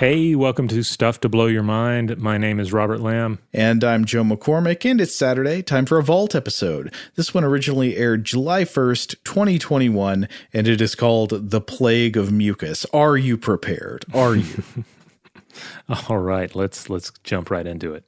[0.00, 2.16] Hey, welcome to Stuff to Blow Your Mind.
[2.16, 3.38] My name is Robert Lamb.
[3.52, 6.90] And I'm Joe McCormick, and it's Saturday, time for a Vault episode.
[7.16, 12.86] This one originally aired July 1st, 2021, and it is called The Plague of Mucus.
[12.94, 14.06] Are you prepared?
[14.14, 14.64] Are you?
[16.08, 18.04] All right, let's let's jump right into it.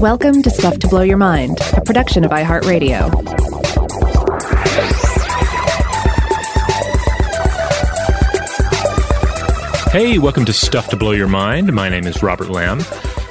[0.00, 3.87] Welcome to Stuff to Blow Your Mind, a production of iHeartRadio.
[9.90, 11.72] Hey, welcome to Stuff to Blow Your Mind.
[11.72, 12.82] My name is Robert Lamb.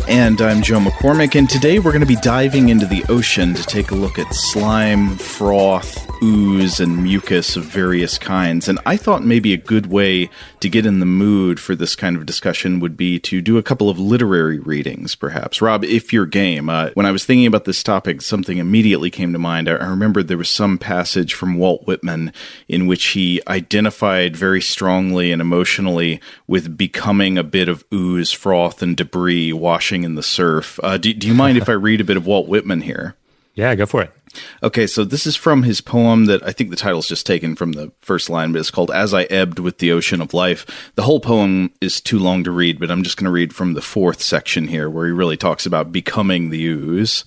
[0.08, 3.62] And I'm Joe McCormick, and today we're going to be diving into the ocean to
[3.62, 8.68] take a look at slime, froth, ooze, and mucus of various kinds.
[8.68, 10.30] And I thought maybe a good way
[10.60, 13.64] to get in the mood for this kind of discussion would be to do a
[13.64, 15.62] couple of literary readings, perhaps.
[15.62, 16.70] Rob, if you're game.
[16.70, 19.68] Uh, when I was thinking about this topic, something immediately came to mind.
[19.68, 22.32] I, I remember there was some passage from Walt Whitman
[22.68, 28.82] in which he identified very strongly and emotionally with becoming a bit of ooze, froth,
[28.82, 30.80] and debris washing in the surf.
[30.82, 33.17] Uh, do, do you mind if I read a bit of Walt Whitman here?
[33.58, 34.12] Yeah, go for it.
[34.62, 37.56] Okay, so this is from his poem that I think the title is just taken
[37.56, 40.92] from the first line, but it's called As I Ebbed with the Ocean of Life.
[40.94, 43.74] The whole poem is too long to read, but I'm just going to read from
[43.74, 47.26] the fourth section here where he really talks about becoming the ooze.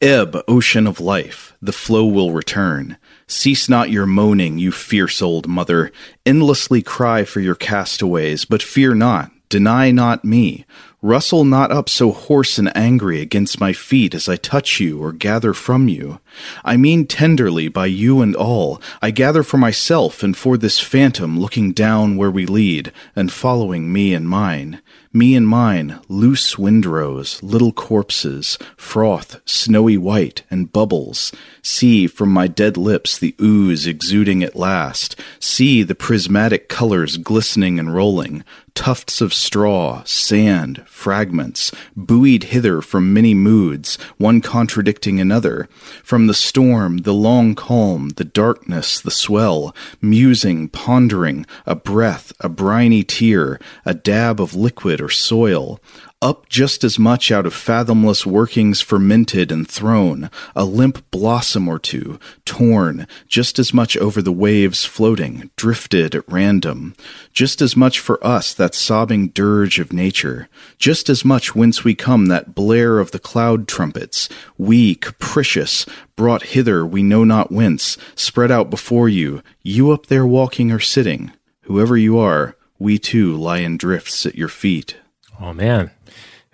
[0.00, 2.96] Ebb, ocean of life, the flow will return.
[3.26, 5.92] Cease not your moaning, you fierce old mother.
[6.24, 10.64] Endlessly cry for your castaways, but fear not, deny not me.
[11.00, 15.12] Rustle not up so hoarse and angry against my feet as I touch you or
[15.12, 16.18] gather from you.
[16.64, 18.82] I mean tenderly by you and all.
[19.00, 23.92] I gather for myself and for this phantom looking down where we lead and following
[23.92, 24.80] me and mine.
[25.12, 31.32] Me and mine, loose windrows, little corpses, froth, snowy white, and bubbles.
[31.62, 35.18] See from my dead lips the ooze exuding at last.
[35.40, 38.44] See the prismatic colors glistening and rolling.
[38.74, 45.68] Tufts of straw, sand, fragments, buoyed hither from many moods, one contradicting another.
[46.04, 52.48] From the storm, the long calm, the darkness, the swell, musing, pondering, a breath, a
[52.48, 55.80] briny tear, a dab of liquid or soil,
[56.20, 61.78] up just as much out of fathomless workings fermented and thrown, a limp blossom or
[61.78, 66.94] two, torn, just as much over the waves floating, drifted at random,
[67.32, 71.94] just as much for us that sobbing dirge of nature, just as much whence we
[71.94, 75.86] come that blare of the cloud trumpets, we, capricious,
[76.16, 80.80] brought hither we know not whence, spread out before you, you up there walking or
[80.80, 81.32] sitting,
[81.68, 84.96] Whoever you are, we too lie in drifts at your feet.
[85.40, 85.90] Oh man,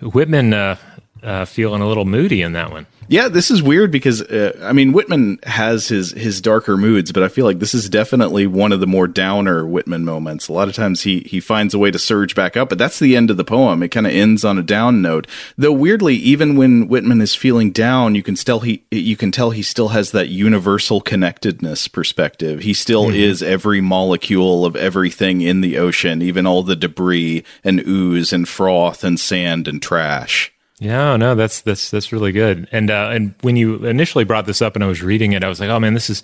[0.01, 0.77] Whitman uh,
[1.23, 2.87] uh, feeling a little moody in that one.
[3.09, 7.23] Yeah, this is weird because uh, I mean Whitman has his his darker moods, but
[7.23, 10.49] I feel like this is definitely one of the more downer Whitman moments.
[10.49, 12.99] A lot of times he he finds a way to surge back up, but that's
[12.99, 13.83] the end of the poem.
[13.83, 15.27] It kind of ends on a down note.
[15.57, 19.51] Though weirdly, even when Whitman is feeling down, you can still he you can tell
[19.51, 22.61] he still has that universal connectedness perspective.
[22.61, 23.17] He still mm-hmm.
[23.17, 28.49] is every molecule of everything in the ocean, even all the debris and ooze and
[28.49, 30.54] froth and sand and trash.
[30.81, 32.69] Yeah, no, that's that's that's really good.
[32.73, 35.49] And uh, and when you initially brought this up and I was reading it, I
[35.49, 36.23] was like, oh man, this is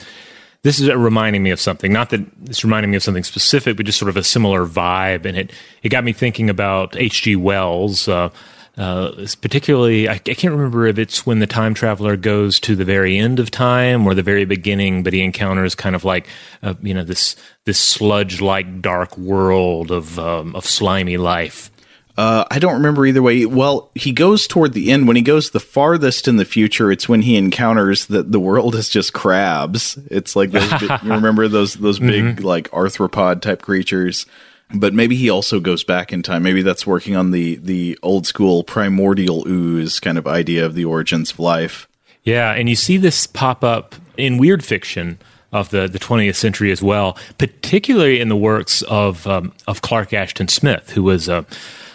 [0.62, 1.92] this is reminding me of something.
[1.92, 5.24] Not that it's reminding me of something specific, but just sort of a similar vibe.
[5.24, 5.52] And it
[5.82, 7.36] it got me thinking about H.G.
[7.36, 8.08] Wells.
[8.08, 8.30] Uh,
[8.76, 12.84] uh, particularly, I, I, can't remember if it's when the time traveler goes to the
[12.84, 16.28] very end of time or the very beginning, but he encounters kind of like,
[16.62, 17.36] uh, you know, this
[17.66, 21.69] this sludge like dark world of um, of slimy life.
[22.20, 23.46] Uh, I don't remember either way.
[23.46, 25.06] Well, he goes toward the end.
[25.06, 28.74] When he goes the farthest in the future, it's when he encounters that the world
[28.74, 29.98] is just crabs.
[30.10, 32.44] It's like those, you remember those those big mm-hmm.
[32.44, 34.26] like arthropod type creatures.
[34.74, 36.42] But maybe he also goes back in time.
[36.42, 40.84] Maybe that's working on the the old school primordial ooze kind of idea of the
[40.84, 41.88] origins of life.
[42.22, 45.18] Yeah, and you see this pop up in weird fiction
[45.52, 50.12] of the, the 20th century as well, particularly in the works of um, of Clark
[50.12, 51.42] Ashton Smith, who was a uh,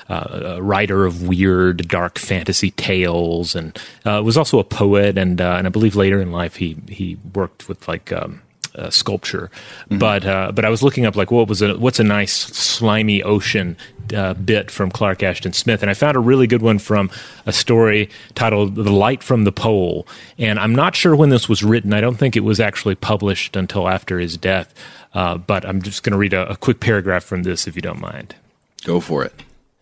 [0.07, 5.17] a writer of weird, dark fantasy tales, and uh, was also a poet.
[5.17, 8.11] And uh, and I believe later in life he he worked with like.
[8.11, 8.41] Um,
[8.77, 9.49] uh, sculpture,
[9.85, 9.99] mm-hmm.
[9.99, 13.23] but uh, but I was looking up like what was a what's a nice slimy
[13.23, 13.77] ocean
[14.13, 17.09] uh, bit from Clark Ashton Smith, and I found a really good one from
[17.45, 20.05] a story titled "The Light from the Pole."
[20.37, 21.93] And I'm not sure when this was written.
[21.93, 24.73] I don't think it was actually published until after his death.
[25.13, 27.81] Uh, but I'm just going to read a, a quick paragraph from this, if you
[27.81, 28.35] don't mind.
[28.83, 29.33] Go for it.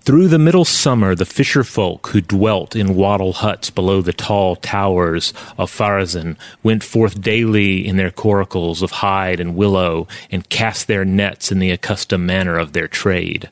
[0.05, 4.57] Through the middle summer, the fisher folk who dwelt in wattle huts below the tall
[4.57, 10.87] towers of Pharazôn went forth daily in their coracles of hide and willow and cast
[10.87, 13.49] their nets in the accustomed manner of their trade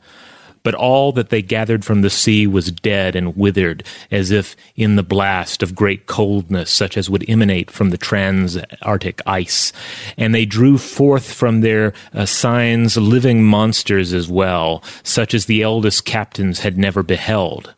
[0.63, 4.95] but all that they gathered from the sea was dead and withered, as if in
[4.95, 9.73] the blast of great coldness, such as would emanate from the trans-Arctic ice.
[10.17, 15.61] And they drew forth from their uh, seines living monsters as well, such as the
[15.61, 17.73] eldest captains had never beheld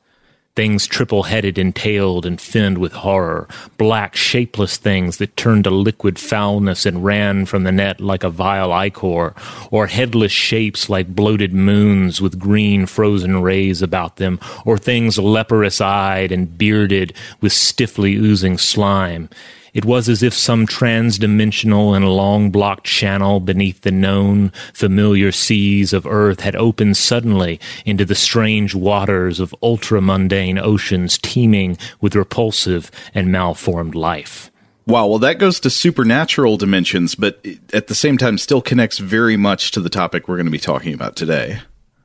[0.55, 3.47] things triple headed and tailed and finned with horror,
[3.77, 8.29] black, shapeless things that turned to liquid foulness and ran from the net like a
[8.29, 9.33] vile ichor,
[9.71, 15.81] or headless shapes like bloated moons with green frozen rays about them, or things leprous
[15.81, 19.29] eyed and bearded with stiffly oozing slime.
[19.73, 25.93] It was as if some transdimensional and long blocked channel beneath the known, familiar seas
[25.93, 32.91] of Earth had opened suddenly into the strange waters of ultramundane oceans teeming with repulsive
[33.15, 34.51] and malformed life.
[34.85, 37.43] Wow, well, that goes to supernatural dimensions, but
[37.73, 40.59] at the same time still connects very much to the topic we're going to be
[40.59, 41.61] talking about today.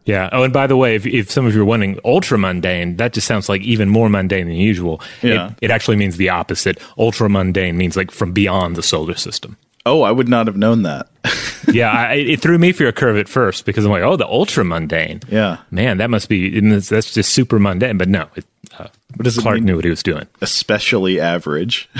[0.08, 0.30] Yeah.
[0.32, 3.12] Oh, and by the way, if, if some of you are wondering, ultra mundane, that
[3.12, 5.02] just sounds like even more mundane than usual.
[5.22, 5.48] Yeah.
[5.48, 6.80] It, it actually means the opposite.
[6.96, 9.58] Ultra mundane means like from beyond the solar system.
[9.84, 11.08] Oh, I would not have known that.
[11.72, 14.26] yeah, I, it threw me for a curve at first because I'm like, oh, the
[14.26, 15.20] ultra mundane.
[15.28, 17.98] Yeah, man, that must be that's just super mundane.
[17.98, 18.46] But no, it,
[18.78, 20.26] uh, what does Clark knew what he was doing.
[20.40, 21.88] Especially average.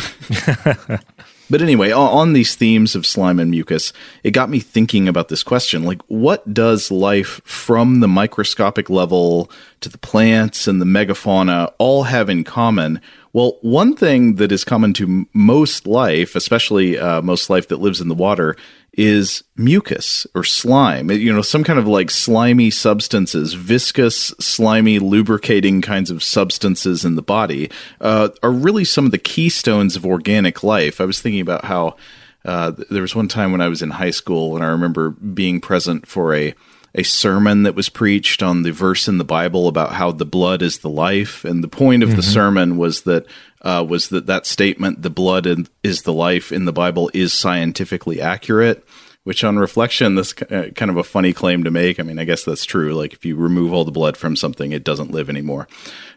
[1.51, 5.43] But anyway, on these themes of slime and mucus, it got me thinking about this
[5.43, 9.51] question like, what does life from the microscopic level
[9.81, 13.01] to the plants and the megafauna all have in common?
[13.33, 18.01] Well, one thing that is common to most life, especially uh, most life that lives
[18.01, 18.57] in the water,
[18.99, 21.09] is mucus or slime.
[21.09, 27.15] You know, some kind of like slimy substances, viscous, slimy, lubricating kinds of substances in
[27.15, 31.01] the body uh, are really some of the keystones of organic life.
[31.01, 31.97] I was thinking about how
[32.45, 35.61] uh, there was one time when I was in high school and I remember being
[35.61, 36.55] present for a
[36.95, 40.63] a sermon that was preached on the verse in the Bible about how the blood
[40.63, 42.17] is the life, and the point of mm-hmm.
[42.17, 43.27] the sermon was that
[43.63, 48.21] uh, was that that statement, "the blood is the life" in the Bible, is scientifically
[48.21, 48.85] accurate.
[49.25, 52.01] Which, on reflection, this uh, kind of a funny claim to make.
[52.01, 52.95] I mean, I guess that's true.
[52.95, 55.69] Like, if you remove all the blood from something, it doesn't live anymore.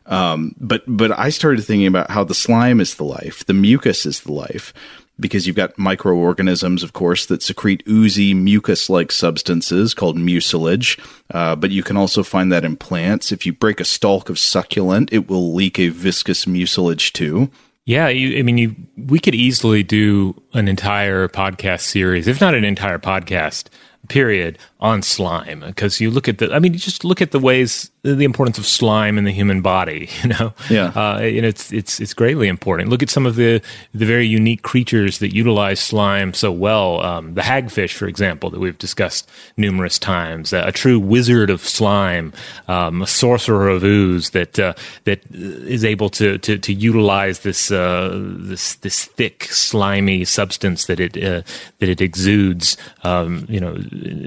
[0.05, 4.05] Um, but but I started thinking about how the slime is the life, the mucus
[4.05, 4.73] is the life,
[5.21, 10.97] because you've got microorganisms, of course, that secrete oozy mucus like substances called mucilage.
[11.33, 13.31] Uh, but you can also find that in plants.
[13.31, 17.49] If you break a stalk of succulent, it will leak a viscous mucilage too.
[17.85, 22.53] Yeah, you, I mean, you, we could easily do an entire podcast series, if not
[22.53, 23.65] an entire podcast
[24.07, 27.91] period, on slime because you look at the i mean just look at the ways
[28.03, 30.53] the importance of slime in the human body you know?
[30.69, 30.91] Yeah.
[30.95, 32.89] uh, and it's it's it's greatly important.
[32.89, 33.61] Look at some of the
[33.93, 37.01] the very unique creatures that utilize slime so well.
[37.01, 40.53] Um, the hagfish for example that we've discussed numerous times.
[40.53, 42.33] A, a true wizard of slime
[42.67, 44.73] um, a sorcerer of ooze that uh,
[45.03, 50.99] that is able to to, to utilize this uh, this this thick slimy substance that
[50.99, 51.41] it uh,
[51.79, 53.77] that it exudes um, you know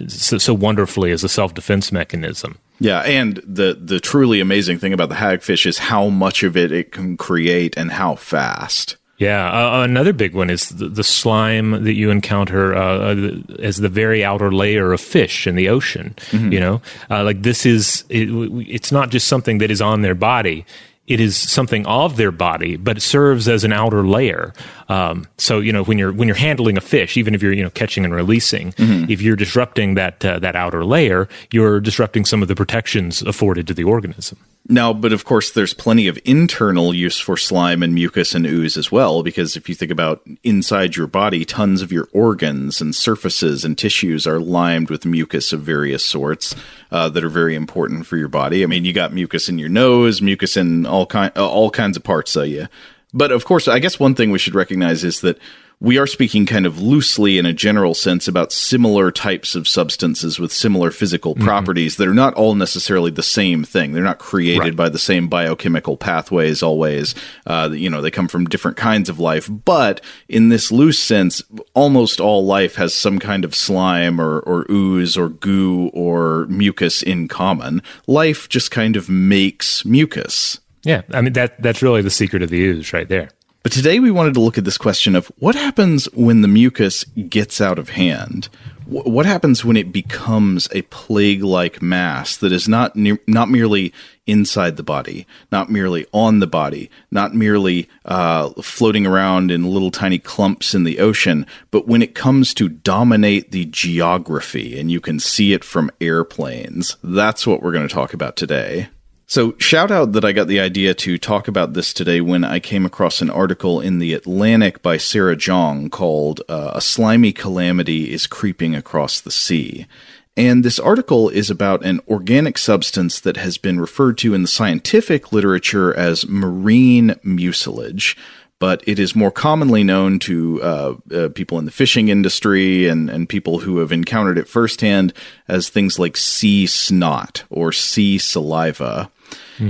[0.09, 2.59] so, so wonderfully as a self defense mechanism.
[2.81, 6.73] Yeah, and the the truly amazing thing about the hagfish is how much of it
[6.73, 8.97] it can create and how fast.
[9.17, 13.77] Yeah, uh, another big one is the, the slime that you encounter uh, uh, as
[13.77, 16.17] the very outer layer of fish in the ocean.
[16.51, 18.29] You know, uh, like this is it,
[18.69, 20.67] it's not just something that is on their body.
[21.07, 24.55] It is something of their body, but it serves as an outer layer.
[24.89, 27.63] Um, so you know when you're when you're handling a fish, even if you're you
[27.63, 32.41] know catching and releasing, if you're disrupting that uh, that outer layer, you're disrupting some
[32.43, 34.39] of the protections afforded to the organism.
[34.67, 38.79] Now, but of course, there's plenty of internal use for slime and mucus and ooze
[38.79, 42.95] as well, because if you think about inside your body, tons of your organs and
[42.95, 46.57] surfaces and tissues are limed with mucus of various sorts
[46.91, 48.63] uh, that are very important for your body.
[48.63, 52.03] I mean, you got mucus in your nose, mucus in all kind, all kinds of
[52.03, 52.67] parts of you.
[53.13, 55.39] But of course, I guess one thing we should recognize is that
[55.85, 60.39] we are speaking kind of loosely in a general sense about similar types of substances
[60.39, 63.93] with similar physical properties that are not all necessarily the same thing.
[63.93, 64.77] They're not created Right.
[64.77, 67.15] by the same biochemical pathways always.
[67.47, 69.49] Uh, you know, they come from different kinds of life.
[69.51, 71.43] But in this loose sense,
[71.75, 77.03] almost all life has some kind of slime or, or ooze or goo or mucus
[77.03, 77.83] in common.
[78.07, 80.61] Life just kind of makes mucus.
[80.83, 83.29] Yeah, I mean that that's really the secret of the ooze right there.
[83.65, 87.03] But today we wanted to look at this question of what happens when the mucus
[87.31, 88.51] gets out of hand.
[88.85, 93.91] Wh- What happens when it becomes a plague-like mass that is not ne- not merely
[94.27, 99.91] inside the body, not merely on the body, not merely uh, floating around in little
[99.91, 105.01] tiny clumps in the ocean, but when it comes to dominate the geography and you
[105.01, 106.99] can see it from airplanes.
[107.03, 108.89] That's what we're going to talk about today.
[109.35, 112.61] So, shout out that I got the idea to talk about this today when I
[112.61, 118.13] came across an article in The Atlantic by Sarah Zhang called uh, A Slimy Calamity
[118.13, 119.89] is Creeping Across the Sea.
[120.37, 124.47] And this article is about an organic substance that has been referred to in the
[124.47, 128.17] scientific literature as marine mucilage
[128.61, 133.11] but it is more commonly known to uh, uh, people in the fishing industry and,
[133.11, 135.13] and people who have encountered it firsthand
[135.49, 139.11] as things like sea snot or sea saliva.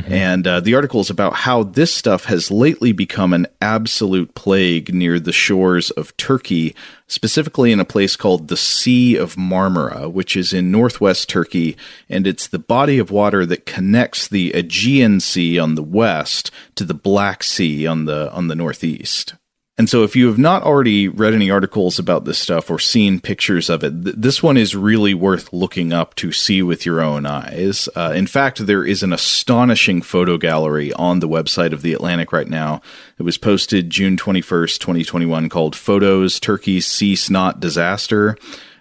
[0.06, 4.94] And uh, the article is about how this stuff has lately become an absolute plague
[4.94, 6.74] near the shores of Turkey,
[7.06, 11.76] specifically in a place called the Sea of Marmara, which is in northwest Turkey,
[12.08, 16.84] and it's the body of water that connects the Aegean Sea on the west to
[16.84, 19.34] the Black Sea on the on the northeast.
[19.76, 23.18] And so, if you have not already read any articles about this stuff or seen
[23.18, 27.00] pictures of it, th- this one is really worth looking up to see with your
[27.00, 27.88] own eyes.
[27.96, 32.32] Uh, in fact, there is an astonishing photo gallery on the website of The Atlantic
[32.32, 32.82] right now.
[33.18, 38.36] It was posted June 21st, 2021, called Photos Turkey's Sea Snot Disaster.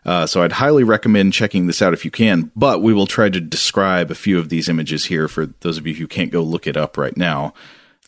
[0.05, 3.29] Uh, so I'd highly recommend checking this out if you can, but we will try
[3.29, 6.43] to describe a few of these images here for those of you who can't go
[6.43, 7.53] look it up right now.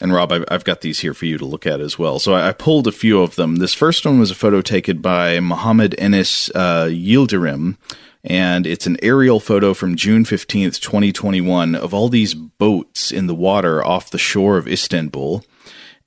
[0.02, 2.20] And Rob, I've, got these here for you to look at as well.
[2.20, 3.58] So I, pulled a few of them.
[3.58, 7.78] This first one was a photo taken by Mohammed Enes uh, Yildirim,
[8.22, 13.36] and it's an aerial photo from June 15th, 2021, of all these boats in the
[13.36, 15.46] water off the shore of Istanbul.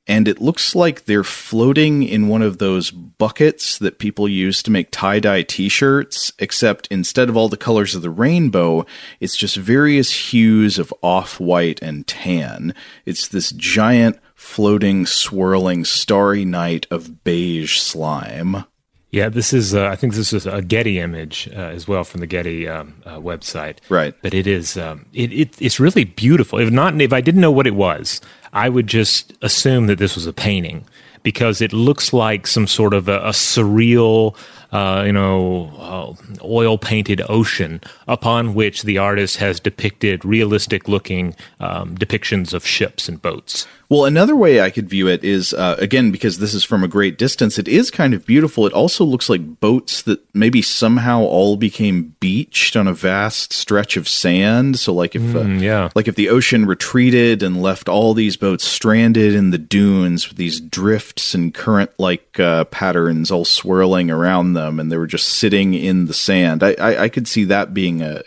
[0.09, 4.71] And it looks like they're floating in one of those buckets that people use to
[4.71, 8.87] make tie dye t shirts, except instead of all the colors of the rainbow,
[9.21, 12.75] it's just various hues of off white and tan.
[13.05, 18.65] It's this giant, floating, swirling, starry night of beige slime.
[19.11, 19.75] Yeah, this is.
[19.75, 22.95] Uh, I think this is a Getty image uh, as well from the Getty um,
[23.07, 23.79] uh, website.
[23.89, 24.15] Right.
[24.21, 24.77] But it is.
[24.77, 26.59] Um, it, it it's really beautiful.
[26.59, 28.21] If not, if I didn't know what it was,
[28.53, 30.85] I would just assume that this was a painting
[31.23, 34.37] because it looks like some sort of a, a surreal,
[34.73, 41.35] uh, you know, uh, oil painted ocean upon which the artist has depicted realistic looking
[41.61, 43.67] um, depictions of ships and boats.
[43.91, 46.89] Well, another way I could view it is uh, again because this is from a
[46.89, 47.59] great distance.
[47.59, 48.67] It is kind of beautiful.
[48.67, 53.97] It also looks like boats that maybe somehow all became beached on a vast stretch
[53.97, 54.79] of sand.
[54.79, 55.89] So, like if Mm, yeah.
[55.95, 60.37] like if the ocean retreated and left all these boats stranded in the dunes with
[60.37, 65.31] these drifts and current like uh, patterns all swirling around them, and they were just
[65.31, 66.63] sitting in the sand.
[66.63, 68.23] I I, I could see that being a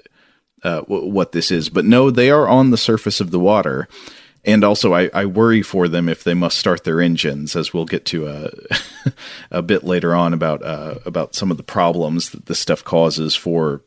[0.63, 3.87] uh, w- what this is, but no, they are on the surface of the water.
[4.43, 7.85] And also, I, I worry for them if they must start their engines, as we'll
[7.85, 8.51] get to a,
[9.51, 13.35] a bit later on about uh, about some of the problems that this stuff causes
[13.35, 13.83] for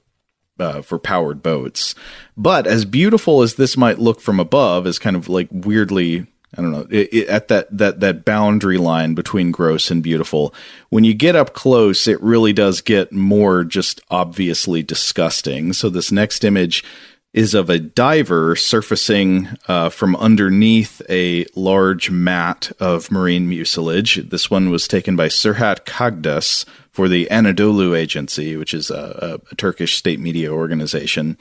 [0.58, 1.94] uh, for powered boats.
[2.36, 6.62] But as beautiful as this might look from above, is kind of like weirdly, I
[6.62, 10.54] don't know, it, it, at that that that boundary line between gross and beautiful.
[10.88, 15.72] When you get up close, it really does get more just obviously disgusting.
[15.72, 16.84] So this next image
[17.34, 24.16] is of a diver surfacing uh, from underneath a large mat of marine mucilage.
[24.30, 26.64] This one was taken by Serhat Cagdas
[26.94, 31.36] for the Anadolu Agency, which is a, a, Turkish state media organization.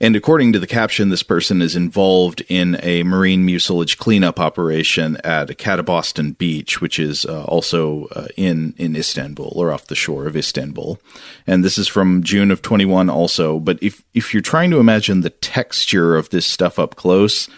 [0.00, 5.16] And according to the caption, this person is involved in a marine mucilage cleanup operation
[5.22, 10.26] at Caddebostan Beach, which is uh, also uh, in in Istanbul or off the shore
[10.26, 11.00] of Istanbul.
[11.46, 13.60] And this is from June of 21 also.
[13.60, 17.48] But if if you're trying to imagine the texture of this stuff up close,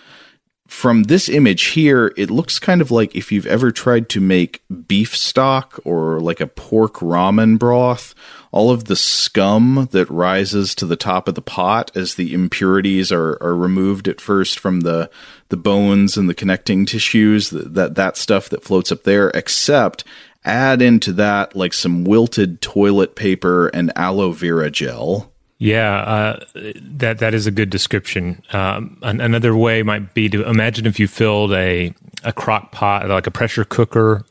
[0.69, 4.63] from this image here, it looks kind of like if you've ever tried to make
[4.87, 8.15] beef stock or like a pork ramen broth,
[8.53, 13.11] all of the scum that rises to the top of the pot as the impurities
[13.11, 15.11] are, are removed at first from the
[15.49, 20.05] the bones and the connecting tissues, that, that stuff that floats up there, except
[20.45, 25.33] add into that like some wilted toilet paper and aloe vera gel.
[25.61, 26.45] Yeah, uh,
[26.77, 28.43] that that is a good description.
[28.53, 33.09] Um, an- another way might be to imagine if you filled a a crock pot,
[33.09, 34.25] like a pressure cooker,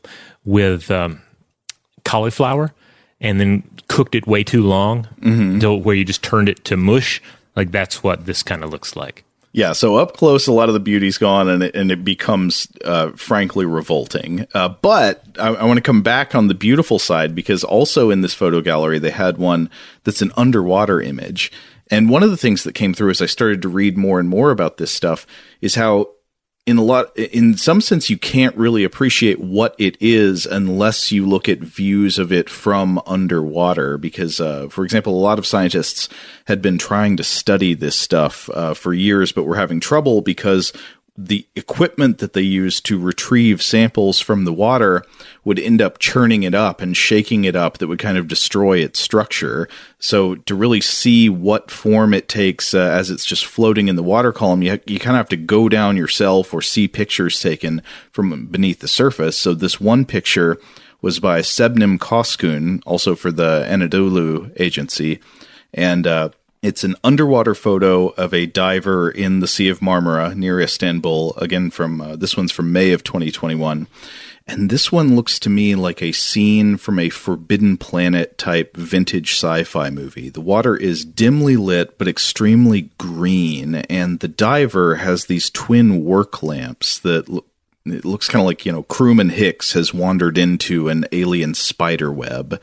[0.46, 1.20] with um,
[2.04, 2.72] cauliflower,
[3.20, 7.20] and then cooked it way too long, until where you just turned it to mush.
[7.56, 9.24] Like that's what this kind of looks like.
[9.58, 12.68] Yeah, so up close, a lot of the beauty's gone, and it, and it becomes
[12.84, 14.46] uh, frankly revolting.
[14.54, 18.20] Uh, but I, I want to come back on the beautiful side because also in
[18.20, 19.68] this photo gallery they had one
[20.04, 21.50] that's an underwater image,
[21.90, 24.28] and one of the things that came through as I started to read more and
[24.28, 25.26] more about this stuff
[25.60, 26.10] is how
[26.68, 31.26] in a lot in some sense you can't really appreciate what it is unless you
[31.26, 36.10] look at views of it from underwater because uh, for example a lot of scientists
[36.44, 40.74] had been trying to study this stuff uh, for years but were having trouble because
[41.20, 45.02] the equipment that they used to retrieve samples from the water
[45.42, 48.78] would end up churning it up and shaking it up that would kind of destroy
[48.78, 49.68] its structure.
[49.98, 54.02] So to really see what form it takes uh, as it's just floating in the
[54.04, 57.82] water column, you, you kind of have to go down yourself or see pictures taken
[58.12, 59.36] from beneath the surface.
[59.36, 60.56] So this one picture
[61.02, 65.18] was by Sebnem Coskun, also for the Anadolu agency.
[65.74, 66.30] And uh,
[66.62, 71.34] it's an underwater photo of a diver in the Sea of Marmara near Istanbul.
[71.36, 73.86] Again, from uh, this one's from May of 2021.
[74.48, 79.34] And this one looks to me like a scene from a Forbidden Planet type vintage
[79.34, 80.30] sci fi movie.
[80.30, 86.42] The water is dimly lit but extremely green, and the diver has these twin work
[86.42, 87.46] lamps that look.
[87.84, 92.12] It looks kind of like, you know, crewman Hicks has wandered into an alien spider
[92.12, 92.60] web.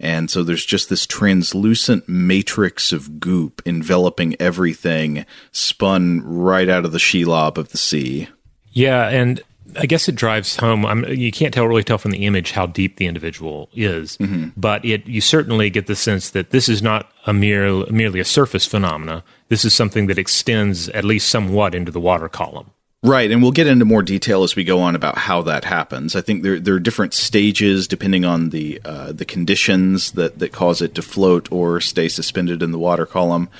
[0.00, 6.92] And so there's just this translucent matrix of goop enveloping everything, spun right out of
[6.92, 8.28] the shelob of the sea.
[8.70, 9.42] Yeah, and
[9.76, 10.86] I guess it drives home.
[10.86, 14.48] I'm, you can't tell really tell from the image how deep the individual is, mm-hmm.
[14.56, 18.24] but it you certainly get the sense that this is not a mere merely a
[18.24, 19.24] surface phenomena.
[19.48, 22.70] This is something that extends at least somewhat into the water column.
[23.04, 26.16] Right, and we'll get into more detail as we go on about how that happens.
[26.16, 30.50] I think there there are different stages depending on the uh, the conditions that that
[30.50, 33.50] cause it to float or stay suspended in the water column.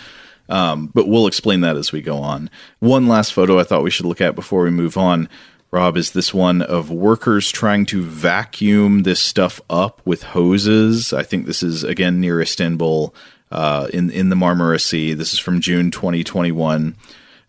[0.48, 2.51] Um, but we'll explain that as we go on.
[2.81, 5.29] One last photo I thought we should look at before we move on,
[5.70, 11.12] Rob, is this one of workers trying to vacuum this stuff up with hoses.
[11.12, 13.14] I think this is again near Istanbul,
[13.53, 15.14] uh, in in the Marmara Sea.
[15.14, 16.96] This is from June 2021.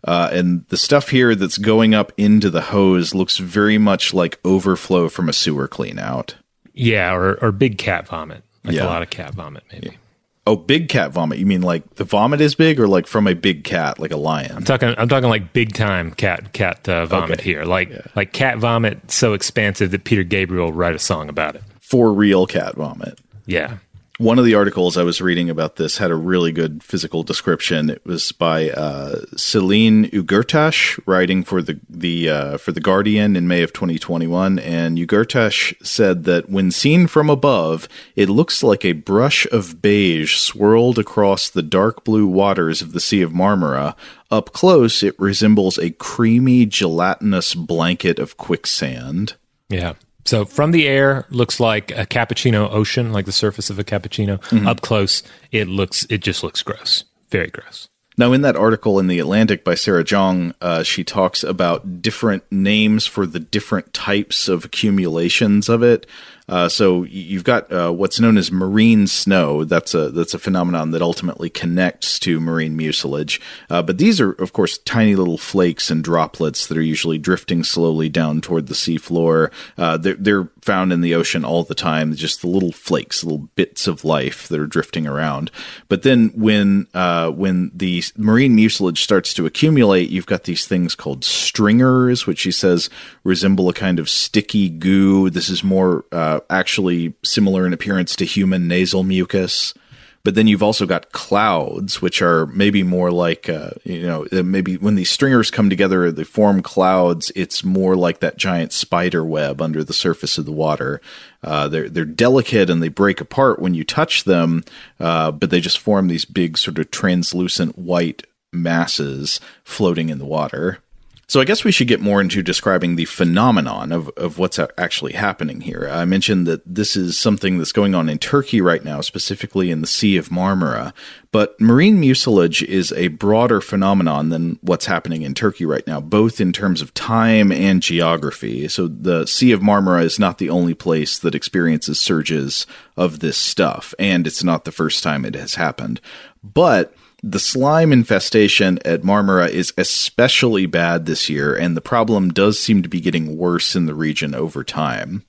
[0.04, 4.38] Uh, and the stuff here that's going up into the hose looks very much like
[4.44, 6.36] overflow from a sewer clean out.
[6.72, 8.84] Yeah, or or big cat vomit, like Yeah.
[8.84, 9.98] a lot of cat vomit, maybe.
[10.46, 11.38] Oh, big cat vomit.
[11.38, 14.16] You mean like the vomit is big or like from a big cat, like a
[14.16, 14.52] lion?
[14.56, 14.94] I'm talking.
[14.96, 17.42] I'm talking like big time cat cat uh, vomit Okay.
[17.42, 21.62] here, like like cat vomit so expansive that Peter Gabriel write a song about it.
[21.80, 23.20] For real cat vomit.
[23.46, 23.76] Yeah,
[24.20, 27.88] One of the articles I was reading about this had a really good physical description.
[27.88, 33.48] It was by uh, Celine Ugurtash, writing for the the uh, for the Guardian in
[33.48, 34.58] May of 2021.
[34.58, 40.36] And Ugurtash said that when seen from above, it looks like a brush of beige
[40.36, 43.96] swirled across the dark blue waters of the Sea of Marmara.
[44.30, 49.36] Up close, it resembles a creamy, gelatinous blanket of quicksand.
[49.70, 49.94] Yeah.
[50.24, 54.38] So from the air, looks like a cappuccino ocean, like the surface of a cappuccino.
[54.38, 54.66] Mm-hmm.
[54.66, 57.88] Up close, it looks it just looks gross, very gross.
[58.18, 62.42] Now, in that article in The Atlantic by Sarah Zhang, uh, she talks about different
[62.50, 66.06] names for the different types of accumulations of it.
[66.50, 69.64] Uh, so you've got uh, what's known as marine snow.
[69.64, 73.40] That's a that's a phenomenon that ultimately connects to marine mucilage.
[73.70, 77.62] Uh, but these are, of course, tiny little flakes and droplets that are usually drifting
[77.62, 79.52] slowly down toward the seafloor.
[79.78, 82.14] Uh, they're, they're found in the ocean all the time.
[82.14, 85.52] Just the little flakes, little bits of life that are drifting around.
[85.88, 90.96] But then when uh, when the marine mucilage starts to accumulate, you've got these things
[90.96, 92.90] called stringers, which she says
[93.22, 95.30] resemble a kind of sticky goo.
[95.30, 99.74] This is more uh, actually similar in appearance to human nasal mucus.
[100.22, 104.76] But then you've also got clouds, which are maybe more like, uh, you know, maybe
[104.76, 107.32] when these stringers come together, they form clouds.
[107.34, 111.00] It's more like that giant spider web under the surface of the water.
[111.42, 114.62] Uh, they're they're delicate and they break apart when you touch them,
[114.98, 120.26] uh, but they just form these big sort of translucent white masses floating in the
[120.26, 120.80] water.
[121.30, 125.12] So I guess we should get more into describing the phenomenon of, of what's actually
[125.12, 125.88] happening here.
[125.88, 129.80] I mentioned that this is something that's going on in Turkey right now, specifically in
[129.80, 130.92] the Sea of Marmara.
[131.30, 136.40] But marine mucilage is a broader phenomenon than what's happening in Turkey right now, both
[136.40, 138.66] in terms of time and geography.
[138.66, 142.66] So the Sea of Marmara is not the only place that experiences surges
[142.96, 146.00] of this stuff, and it's not the first time it has happened.
[146.42, 152.58] But the slime infestation at Marmara is especially bad this year, and the problem does
[152.58, 155.24] seem to be getting worse in the region over time.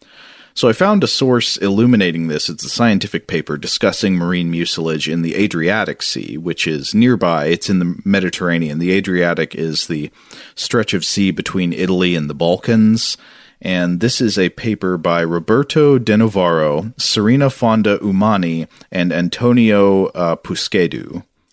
[0.53, 2.49] So I found a source illuminating this.
[2.49, 7.45] It's a scientific paper discussing marine mucilage in the Adriatic Sea, which is nearby.
[7.45, 8.79] It's in the Mediterranean.
[8.79, 10.11] The Adriatic is the
[10.55, 13.17] stretch of sea between Italy and the Balkans.
[13.61, 20.35] And this is a paper by Roberto Danovaro, Serena Fonda Umani, and Antonio uh,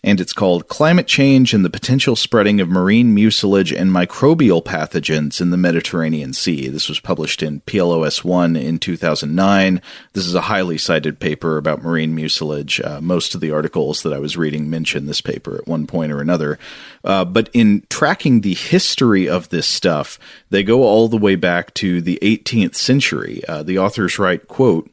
[0.04, 5.40] and it's called Climate Change and the Potential Spreading of Marine Mucilage and Microbial Pathogens
[5.40, 6.68] in the Mediterranean Sea.
[6.68, 9.82] This was published in PLOS 1 in 2009.
[10.12, 12.80] This is a highly cited paper about marine mucilage.
[12.80, 16.12] Uh, most of the articles that I was reading mention this paper at one point
[16.12, 16.60] or another.
[17.02, 20.18] Uh, but in tracking the history of this stuff,
[20.50, 23.42] they go all the way back to the 18th century.
[23.48, 24.88] Uh, the authors write, quote,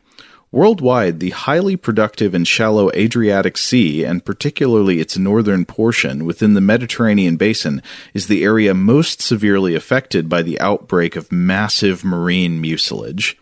[0.56, 6.62] Worldwide, the highly productive and shallow Adriatic Sea, and particularly its northern portion within the
[6.62, 13.38] Mediterranean basin, is the area most severely affected by the outbreak of massive marine mucilage.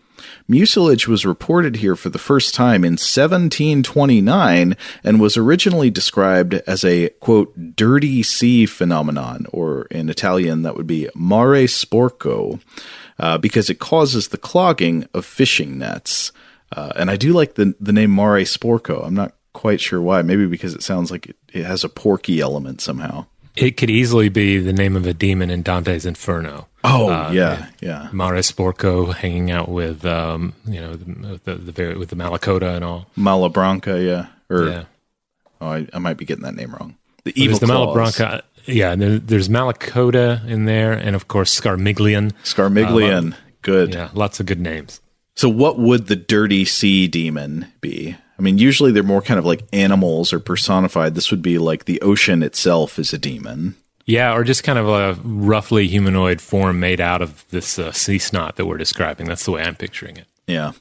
[0.48, 6.84] Mucilage was reported here for the first time in 1729 and was originally described as
[6.84, 12.60] a, quote, dirty sea phenomenon, or in Italian that would be mare sporco,
[13.20, 16.32] uh, because it causes the clogging of fishing nets.
[16.72, 19.04] Uh, and I do like the the name Mare Sporco.
[19.04, 20.22] I'm not quite sure why.
[20.22, 23.26] Maybe because it sounds like it, it has a porky element somehow.
[23.56, 26.66] It could easily be the name of a demon in Dante's Inferno.
[26.82, 28.08] Oh uh, yeah, yeah.
[28.12, 32.84] Mare Sporco hanging out with um, you know the, the, the with the Malacoda and
[32.84, 33.06] all.
[33.16, 34.26] Malabranca, yeah.
[34.50, 34.84] Or yeah.
[35.60, 36.96] oh, I, I might be getting that name wrong.
[37.24, 38.42] The evil the Malabranca.
[38.66, 42.32] Yeah, there, there's Malacoda in there, and of course Scarmiglian.
[42.44, 43.94] Scarmiglian, uh, good.
[43.94, 45.00] Yeah, lots of good names.
[45.36, 48.16] So, what would the dirty sea demon be?
[48.38, 51.14] I mean, usually they're more kind of like animals or personified.
[51.14, 53.76] This would be like the ocean itself is a demon.
[54.06, 58.18] Yeah, or just kind of a roughly humanoid form made out of this uh, sea
[58.18, 59.26] snot that we're describing.
[59.26, 60.26] That's the way I'm picturing it.
[60.46, 60.72] Yeah.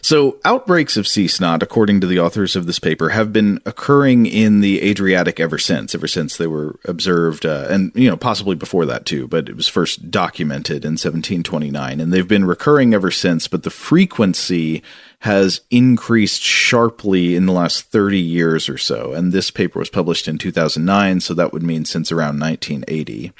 [0.00, 4.26] So, outbreaks of sea snot, according to the authors of this paper, have been occurring
[4.26, 8.54] in the Adriatic ever since, ever since they were observed, uh, and you know possibly
[8.54, 9.26] before that too.
[9.26, 13.48] But it was first documented in 1729, and they've been recurring ever since.
[13.48, 14.82] But the frequency
[15.20, 19.12] has increased sharply in the last 30 years or so.
[19.14, 23.32] And this paper was published in 2009, so that would mean since around 1980.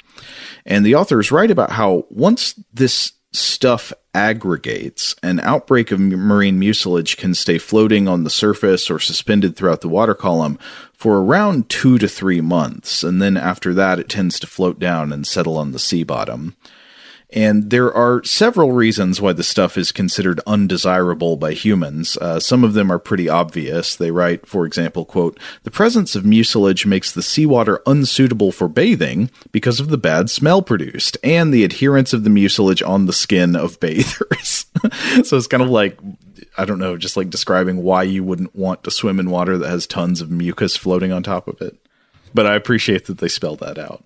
[0.65, 7.17] And the authors write about how once this stuff aggregates, an outbreak of marine mucilage
[7.17, 10.57] can stay floating on the surface or suspended throughout the water column
[10.93, 15.13] for around two to three months, and then after that, it tends to float down
[15.13, 16.55] and settle on the sea bottom.
[17.31, 22.17] And there are several reasons why the stuff is considered undesirable by humans.
[22.17, 23.95] Uh, some of them are pretty obvious.
[23.95, 29.29] They write, for example, quote, the presence of mucilage makes the seawater unsuitable for bathing
[29.51, 33.55] because of the bad smell produced and the adherence of the mucilage on the skin
[33.55, 34.65] of bathers.
[35.23, 35.99] so it's kind of like,
[36.57, 39.69] I don't know, just like describing why you wouldn't want to swim in water that
[39.69, 41.75] has tons of mucus floating on top of it.
[42.33, 44.03] But I appreciate that they spelled that out.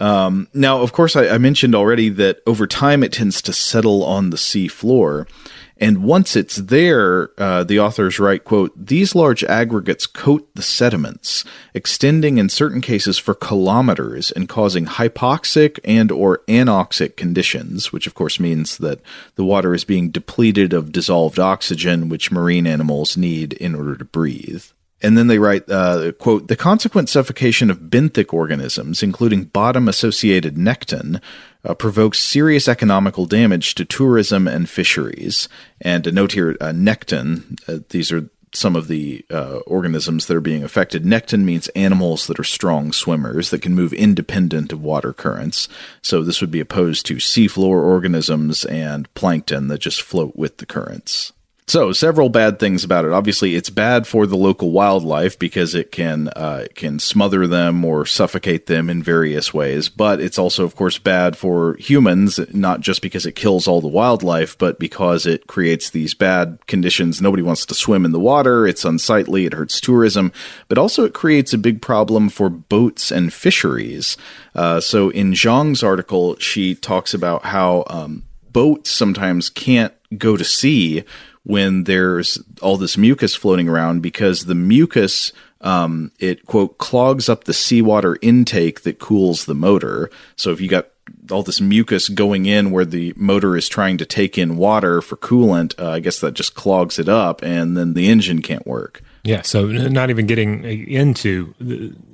[0.00, 4.02] Um, now, of course, I, I, mentioned already that over time it tends to settle
[4.02, 5.28] on the sea floor.
[5.76, 11.44] And once it's there, uh, the authors write, quote, these large aggregates coat the sediments,
[11.74, 18.14] extending in certain cases for kilometers and causing hypoxic and or anoxic conditions, which of
[18.14, 19.00] course means that
[19.36, 24.04] the water is being depleted of dissolved oxygen, which marine animals need in order to
[24.04, 24.64] breathe.
[25.02, 30.56] And then they write, uh, quote, the consequent suffocation of benthic organisms, including bottom associated
[30.56, 31.20] nekton,
[31.64, 35.48] uh, provokes serious economical damage to tourism and fisheries.
[35.80, 40.36] And a note here, uh, nekton, uh, these are some of the uh, organisms that
[40.36, 41.04] are being affected.
[41.04, 45.68] Nekton means animals that are strong swimmers that can move independent of water currents.
[46.02, 50.66] So this would be opposed to seafloor organisms and plankton that just float with the
[50.66, 51.32] currents.
[51.70, 53.12] So, several bad things about it.
[53.12, 58.04] Obviously, it's bad for the local wildlife because it can uh, can smother them or
[58.04, 59.88] suffocate them in various ways.
[59.88, 63.86] But it's also, of course, bad for humans, not just because it kills all the
[63.86, 67.22] wildlife, but because it creates these bad conditions.
[67.22, 68.66] Nobody wants to swim in the water.
[68.66, 69.46] It's unsightly.
[69.46, 70.32] It hurts tourism,
[70.66, 74.16] but also it creates a big problem for boats and fisheries.
[74.56, 80.42] Uh, so, in Zhang's article, she talks about how um, boats sometimes can't go to
[80.42, 81.04] sea
[81.44, 87.44] when there's all this mucus floating around because the mucus um, it quote clogs up
[87.44, 90.10] the seawater intake that cools the motor.
[90.36, 90.88] So if you got
[91.30, 95.16] all this mucus going in where the motor is trying to take in water for
[95.16, 99.02] coolant, uh, I guess that just clogs it up, and then the engine can't work.
[99.22, 101.54] Yeah, so not even getting into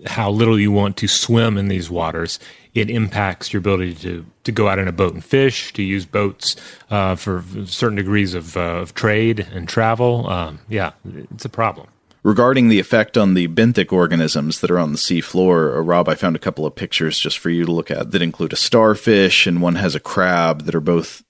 [0.06, 2.40] how little you want to swim in these waters,
[2.74, 6.04] it impacts your ability to, to go out in a boat and fish, to use
[6.04, 6.56] boats
[6.90, 10.28] uh, for certain degrees of, uh, of trade and travel.
[10.28, 10.92] Um, yeah,
[11.32, 11.88] it's a problem.
[12.24, 16.08] Regarding the effect on the benthic organisms that are on the sea floor, uh, Rob,
[16.08, 18.56] I found a couple of pictures just for you to look at that include a
[18.56, 21.22] starfish and one has a crab that are both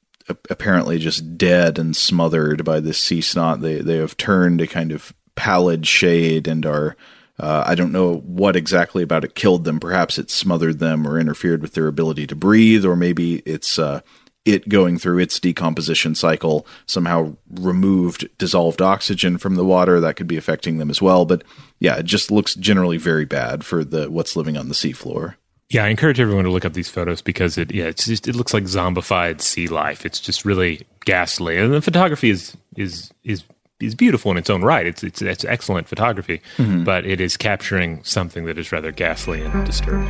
[0.50, 3.60] apparently just dead and smothered by this sea snot.
[3.60, 6.96] They they have turned a kind of pallid shade and are
[7.38, 9.78] uh, I don't know what exactly about it killed them.
[9.78, 14.00] Perhaps it smothered them or interfered with their ability to breathe, or maybe it's uh,
[14.46, 20.00] it going through its decomposition cycle somehow removed dissolved oxygen from the water.
[20.00, 21.26] That could be affecting them as well.
[21.26, 21.44] But
[21.78, 25.34] yeah, it just looks generally very bad for the what's living on the seafloor.
[25.68, 28.36] Yeah, I encourage everyone to look up these photos because it yeah, it's just it
[28.36, 30.06] looks like zombified sea life.
[30.06, 33.42] It's just really ghastly, and the photography is is is
[33.80, 34.86] is beautiful in its own right.
[34.86, 36.84] It's it's, it's excellent photography, mm-hmm.
[36.84, 40.06] but it is capturing something that is rather ghastly and disturbing.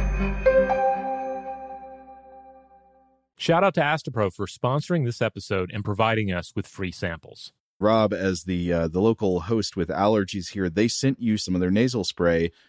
[3.39, 7.53] Shout out to Astepro for sponsoring this episode and providing us with free samples.
[7.79, 11.61] Rob, as the uh, the local host with allergies here, they sent you some of
[11.61, 12.51] their nasal spray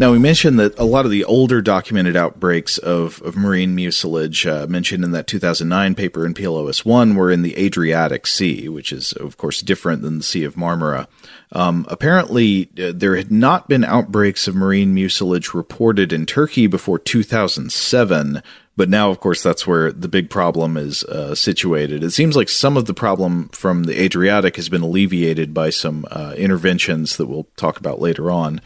[0.00, 4.46] Now, we mentioned that a lot of the older documented outbreaks of, of marine mucilage
[4.46, 8.92] uh, mentioned in that 2009 paper in PLOS 1 were in the Adriatic Sea, which
[8.92, 11.08] is, of course, different than the Sea of Marmara.
[11.50, 17.00] Um, apparently, uh, there had not been outbreaks of marine mucilage reported in Turkey before
[17.00, 18.40] 2007,
[18.76, 22.04] but now, of course, that's where the big problem is uh, situated.
[22.04, 26.06] It seems like some of the problem from the Adriatic has been alleviated by some
[26.12, 28.60] uh, interventions that we'll talk about later on.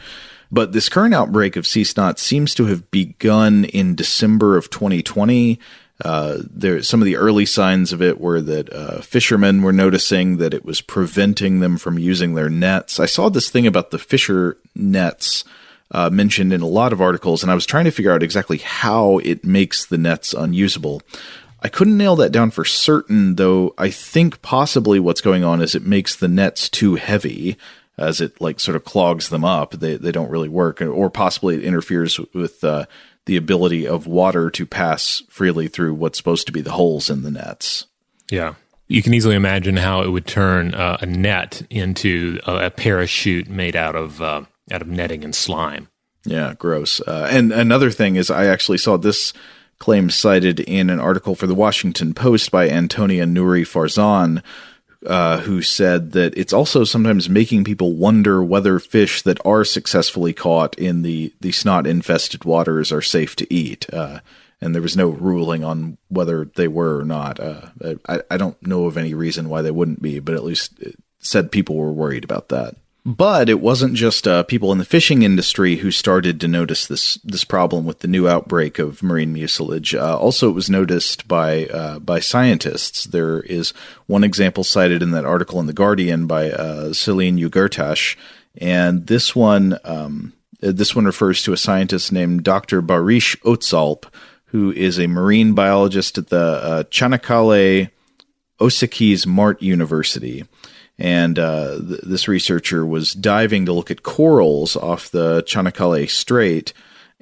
[0.53, 5.59] But this current outbreak of sea snot seems to have begun in December of 2020.
[6.05, 10.37] Uh, there, some of the early signs of it were that uh, fishermen were noticing
[10.37, 12.99] that it was preventing them from using their nets.
[12.99, 15.43] I saw this thing about the fisher nets
[15.89, 18.59] uh, mentioned in a lot of articles, and I was trying to figure out exactly
[18.59, 21.01] how it makes the nets unusable.
[21.63, 25.73] I couldn't nail that down for certain, though I think possibly what's going on is
[25.73, 27.57] it makes the nets too heavy
[27.97, 29.71] as it like sort of clogs them up.
[29.71, 32.85] They they don't really work, or possibly it interferes with uh,
[33.25, 37.23] the ability of water to pass freely through what's supposed to be the holes in
[37.23, 37.87] the nets.
[38.29, 38.55] Yeah.
[38.87, 43.49] You can easily imagine how it would turn uh, a net into a, a, parachute
[43.49, 45.87] made out of uh, out of netting and slime.
[46.25, 47.01] Yeah, gross.
[47.01, 49.33] Uh, and another thing is, I actually saw this
[49.79, 54.41] claim cited in an article for the Washington Post by Antonia Noori Farzan,
[55.05, 60.33] uh, who said that it's also sometimes making people wonder whether fish that are successfully
[60.33, 63.85] caught in the, the snot infested waters are safe to eat.
[63.93, 64.19] Uh,
[64.61, 67.39] and there was no ruling on whether they were or not.
[67.39, 67.69] Uh,
[68.07, 70.79] I, I don't know of any reason why they wouldn't be, but at least
[71.19, 72.75] said people were worried about that.
[73.05, 77.15] But it wasn't just uh, people in the fishing industry who started to notice this
[77.15, 79.93] this problem with the new outbreak of marine mucilage.
[79.93, 83.03] Uh, also, it was noticed by uh, by scientists.
[83.03, 83.71] There is
[84.07, 88.15] one example cited in that article in the Guardian by uh, Celine Ugurtas,
[88.55, 90.31] and this one um,
[90.61, 92.81] this one refers to a scientist named Dr.
[92.81, 94.05] Barish Ozalp,
[94.45, 97.89] who is a marine biologist at the uh, Çanakkale
[98.61, 100.45] Onsekiz Mart University.
[100.99, 106.73] And uh, th- this researcher was diving to look at corals off the Çanakkale Strait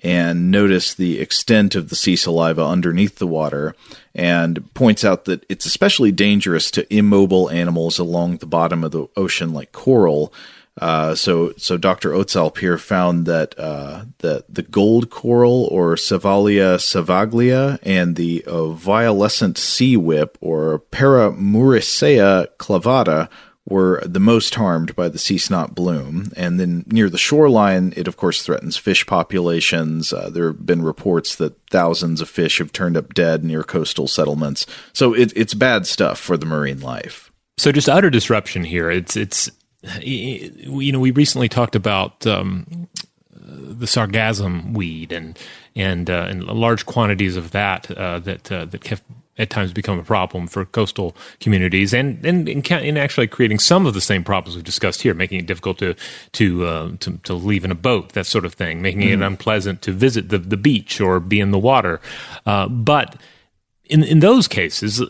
[0.04, 3.76] and notice the extent of the sea saliva underneath the water
[4.16, 9.08] and points out that it's especially dangerous to immobile animals along the bottom of the
[9.16, 10.34] ocean like coral.
[10.80, 12.12] Uh, so, so Dr.
[12.12, 18.68] Ozalp here found that uh, the the gold coral or Savalia savaglia and the uh,
[18.68, 23.30] violescent sea whip or Paramuricea clavata
[23.72, 26.32] were the most harmed by the sea snot bloom.
[26.36, 30.14] And then near the shoreline, it of course threatens fish populations.
[30.14, 34.08] Uh, there have been reports that thousands of fish have turned up dead near coastal
[34.08, 34.68] settlements.
[34.94, 37.32] So it, it's bad stuff for the marine life.
[37.58, 38.92] So just utter disruption here.
[38.92, 39.50] It's it's
[40.02, 42.88] you know we recently talked about um,
[43.52, 45.38] the sargassum weed and
[45.76, 49.02] and uh, and large quantities of that uh, that uh, that have
[49.38, 53.94] at times become a problem for coastal communities and and, and actually creating some of
[53.94, 55.96] the same problems we've discussed here, making it difficult to
[56.34, 59.24] to uh, to, to, leave in a boat, that sort of thing, making mm-hmm.
[59.24, 62.00] it unpleasant to visit the, the beach or be in the water.
[62.46, 63.16] Uh, but
[63.86, 65.02] in in those cases,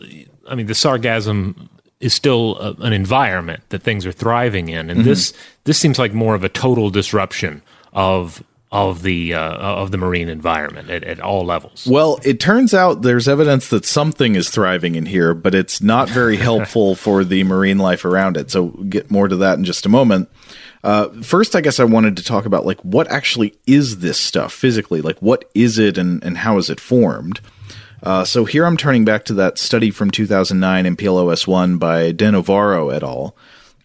[0.48, 1.68] I mean, the sargassum
[2.00, 5.08] is still a, an environment that things are thriving in, and mm-hmm.
[5.08, 5.34] this
[5.64, 7.60] this seems like more of a total disruption
[7.92, 11.86] of of the uh, of the marine environment at, at, all levels.
[11.86, 16.08] Well, it turns out there's evidence that something is thriving in here, but it's not
[16.08, 18.50] very helpful for the marine life around it.
[18.50, 20.30] So, we'll get more to that in just a moment.
[20.82, 24.54] Uh, first, I guess I wanted to talk about like what actually is this stuff
[24.54, 25.02] physically?
[25.02, 27.40] Like, what is it, and and how is it formed?
[28.02, 32.12] Uh, so here I'm turning back to that study from 2009 in PLOS one by
[32.12, 33.36] Danovaro et al.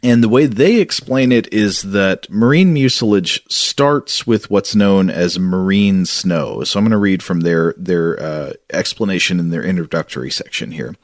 [0.03, 5.39] And the way they explain it is that marine mucilage starts with what's known as
[5.39, 6.63] marine snow.
[6.63, 10.95] So I'm going to read from their their uh, explanation in their introductory section here.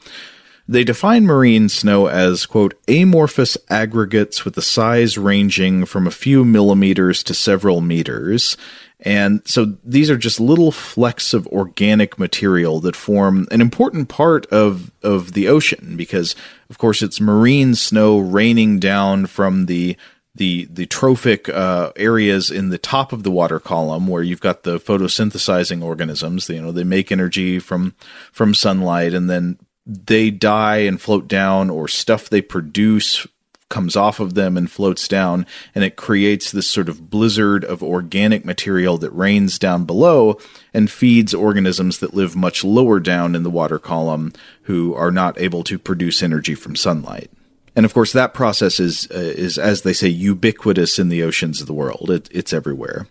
[0.67, 6.45] They define marine snow as, quote, amorphous aggregates with a size ranging from a few
[6.45, 8.55] millimeters to several meters,
[9.03, 14.45] and so these are just little flecks of organic material that form an important part
[14.45, 16.37] of, of the ocean because,
[16.69, 19.97] of course, it's marine snow raining down from the
[20.35, 24.63] the the trophic uh, areas in the top of the water column where you've got
[24.63, 26.49] the photosynthesizing organisms.
[26.49, 27.93] You know, they make energy from
[28.31, 33.27] from sunlight and then they die and float down, or stuff they produce
[33.73, 37.81] comes off of them and floats down, and it creates this sort of blizzard of
[37.81, 40.37] organic material that rains down below
[40.75, 44.31] and feeds organisms that live much lower down in the water column
[44.63, 47.31] who are not able to produce energy from sunlight.
[47.75, 51.59] And of course, that process is uh, is as they say ubiquitous in the oceans
[51.59, 52.11] of the world.
[52.11, 53.07] It, it's everywhere.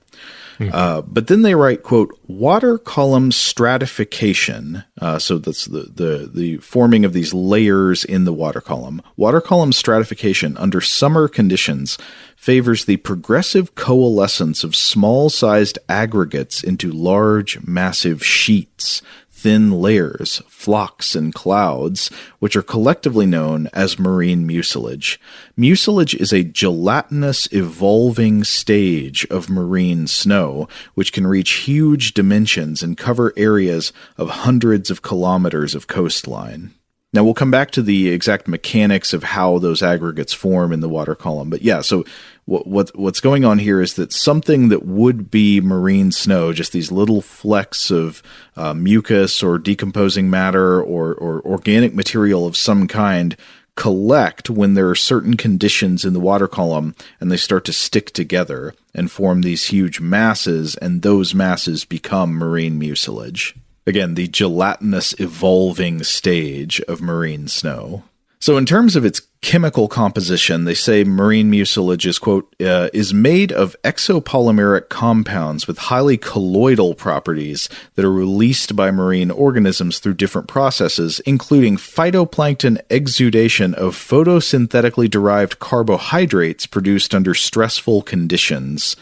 [0.62, 0.74] Mm-hmm.
[0.74, 6.56] Uh, but then they write, "quote Water column stratification." Uh, so that's the, the the
[6.58, 9.02] forming of these layers in the water column.
[9.16, 11.98] Water column stratification under summer conditions
[12.36, 19.00] favors the progressive coalescence of small-sized aggregates into large, massive sheets
[19.42, 25.18] thin layers, flocks, and clouds, which are collectively known as marine mucilage.
[25.56, 32.96] Mucilage is a gelatinous evolving stage of marine snow, which can reach huge dimensions and
[32.96, 36.72] cover areas of hundreds of kilometers of coastline.
[37.14, 40.88] Now we'll come back to the exact mechanics of how those aggregates form in the
[40.88, 41.50] water column.
[41.50, 42.04] But yeah, so
[42.46, 46.72] what, what what's going on here is that something that would be marine snow, just
[46.72, 48.22] these little flecks of
[48.56, 53.36] uh, mucus or decomposing matter or, or organic material of some kind,
[53.76, 58.12] collect when there are certain conditions in the water column and they start to stick
[58.12, 63.54] together and form these huge masses, and those masses become marine mucilage.
[63.86, 68.04] Again, the gelatinous evolving stage of marine snow.
[68.42, 73.14] So, in terms of its chemical composition, they say marine mucilage is quote uh, is
[73.14, 80.14] made of exopolymeric compounds with highly colloidal properties that are released by marine organisms through
[80.14, 88.96] different processes, including phytoplankton exudation of photosynthetically derived carbohydrates produced under stressful conditions.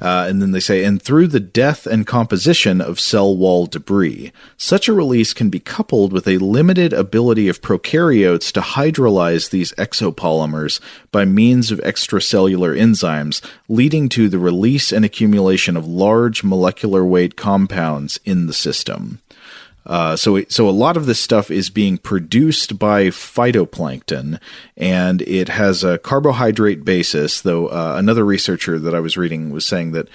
[0.00, 4.32] Uh, and then they say, and through the death and composition of cell wall debris.
[4.56, 9.72] Such a release can be coupled with a limited ability of prokaryotes to hydrolyze these
[9.72, 10.80] exopolymers
[11.12, 17.36] by means of extracellular enzymes, leading to the release and accumulation of large molecular weight
[17.36, 19.20] compounds in the system.
[19.86, 24.38] Uh, so, so a lot of this stuff is being produced by phytoplankton,
[24.76, 27.40] and it has a carbohydrate basis.
[27.40, 30.08] Though uh, another researcher that I was reading was saying that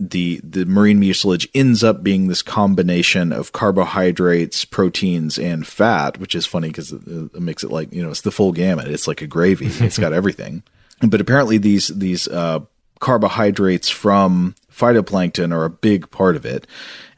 [0.00, 6.34] the the marine mucilage ends up being this combination of carbohydrates, proteins, and fat, which
[6.34, 8.88] is funny because it, it, makes it like you know it's the full gamut.
[8.88, 9.66] It's like a gravy.
[9.84, 10.62] it's got everything.
[11.00, 12.60] But apparently these these uh,
[13.00, 16.66] carbohydrates from phytoplankton are a big part of it.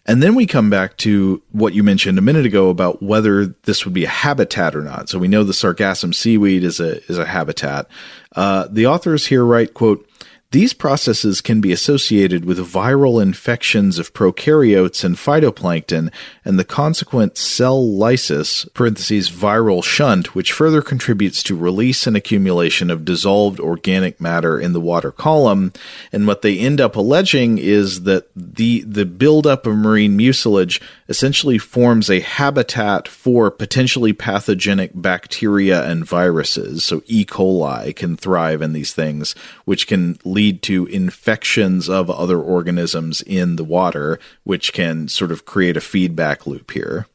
[0.06, 3.84] And then we come back to what you mentioned a minute ago about whether this
[3.84, 5.08] would be a habitat or not.
[5.08, 7.88] So we know the sargassum seaweed is a is a habitat.
[8.34, 10.08] Uh, the authors here write, "quote
[10.56, 16.10] these processes can be associated with viral infections of prokaryotes and phytoplankton
[16.46, 23.04] and the consequent cell lysis viral shunt which further contributes to release and accumulation of
[23.04, 25.74] dissolved organic matter in the water column.
[26.10, 31.58] And what they end up alleging is that the the buildup of marine mucilage essentially
[31.58, 36.82] forms a habitat for potentially pathogenic bacteria and viruses.
[36.82, 37.26] So E.
[37.26, 39.34] coli can thrive in these things
[39.66, 45.44] which can lead to infections of other organisms in the water, which can sort of
[45.44, 47.06] create a feedback loop here.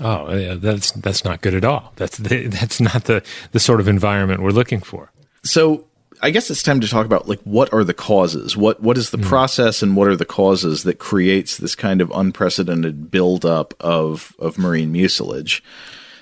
[0.00, 1.92] Oh, yeah, that's that's not good at all.
[1.96, 3.22] That's the, that's not the
[3.52, 5.10] the sort of environment we're looking for.
[5.42, 5.84] So,
[6.22, 8.56] I guess it's time to talk about like what are the causes?
[8.56, 9.24] What what is the mm.
[9.24, 14.58] process and what are the causes that creates this kind of unprecedented buildup of of
[14.58, 15.62] marine mucilage?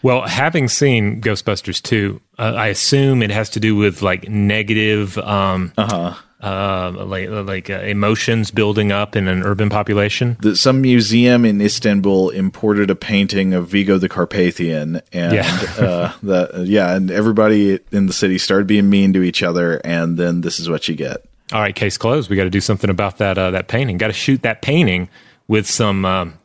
[0.03, 5.19] Well, having seen Ghostbusters 2, uh, I assume it has to do with like negative
[5.19, 10.37] um, uh-huh uh, like like uh, emotions building up in an urban population.
[10.41, 15.73] The, some museum in Istanbul imported a painting of Vigo the Carpathian, and yeah.
[15.79, 20.17] uh, the yeah, and everybody in the city started being mean to each other, and
[20.17, 21.25] then this is what you get.
[21.53, 22.31] All right, case closed.
[22.31, 23.99] We got to do something about that uh, that painting.
[23.99, 25.09] Got to shoot that painting
[25.49, 26.39] with some um,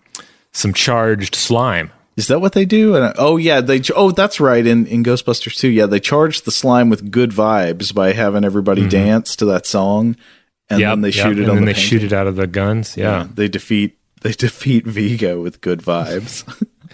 [0.54, 1.92] some charged slime.
[2.16, 2.96] Is that what they do?
[2.96, 4.66] And oh yeah, they oh that's right.
[4.66, 8.82] In in Ghostbusters 2, yeah, they charge the slime with good vibes by having everybody
[8.82, 8.90] mm-hmm.
[8.90, 10.16] dance to that song,
[10.70, 11.28] and yep, then they yep.
[11.28, 11.48] shoot it.
[11.48, 11.90] And then the they painting.
[11.90, 12.96] shoot it out of the guns.
[12.96, 13.04] Yeah.
[13.22, 16.46] yeah, they defeat they defeat Vigo with good vibes.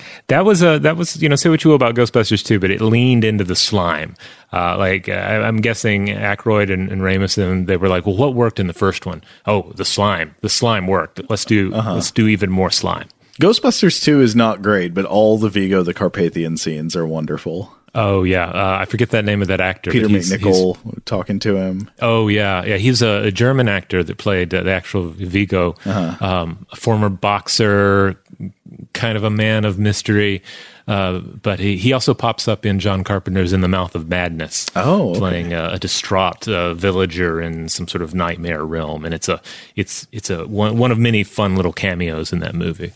[0.28, 2.72] that was a that was you know say what you will about Ghostbusters 2, but
[2.72, 4.15] it leaned into the slime.
[4.53, 8.36] Uh, like uh, I'm guessing Aykroyd and, and Ramis and they were like, well, what
[8.36, 9.22] worked in the first one?
[9.45, 10.36] Oh, the slime.
[10.41, 11.22] The slime worked.
[11.30, 11.95] Let's do uh-huh.
[11.95, 13.09] let's do even more slime.
[13.40, 17.74] Ghostbusters 2 is not great, but all the Vigo the Carpathian scenes are wonderful.
[17.96, 19.92] Oh yeah, uh, I forget that name of that actor.
[19.92, 20.74] Peter he's, he's,
[21.06, 21.90] talking to him.
[22.02, 22.78] Oh yeah, yeah.
[22.78, 26.24] He's a, a German actor that played uh, the actual Vigo, uh-huh.
[26.24, 28.22] um, a former boxer,
[28.94, 30.44] kind of a man of mystery.
[30.88, 34.66] Uh, but he, he also pops up in John Carpenter's In the Mouth of Madness.
[34.76, 35.20] Oh, okay.
[35.20, 39.42] playing a, a distraught uh, villager in some sort of nightmare realm, and it's a
[39.76, 42.92] it's it's a one one of many fun little cameos in that movie.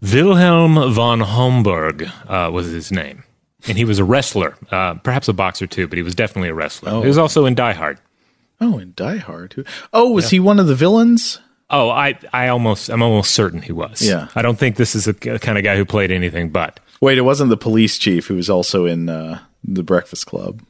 [0.00, 3.24] Wilhelm von Homburg uh, was his name.
[3.68, 6.54] And he was a wrestler, uh, perhaps a boxer too, but he was definitely a
[6.54, 6.90] wrestler.
[6.90, 7.02] Oh.
[7.02, 7.98] He was also in Die Hard.
[8.60, 9.66] Oh, in Die Hard.
[9.92, 10.36] Oh, was yeah.
[10.36, 11.40] he one of the villains?
[11.68, 14.02] Oh, I, I almost, I'm almost certain he was.
[14.02, 14.28] Yeah.
[14.34, 16.80] I don't think this is a kind of guy who played anything but.
[17.00, 20.62] Wait, it wasn't the police chief who was also in uh, the Breakfast Club.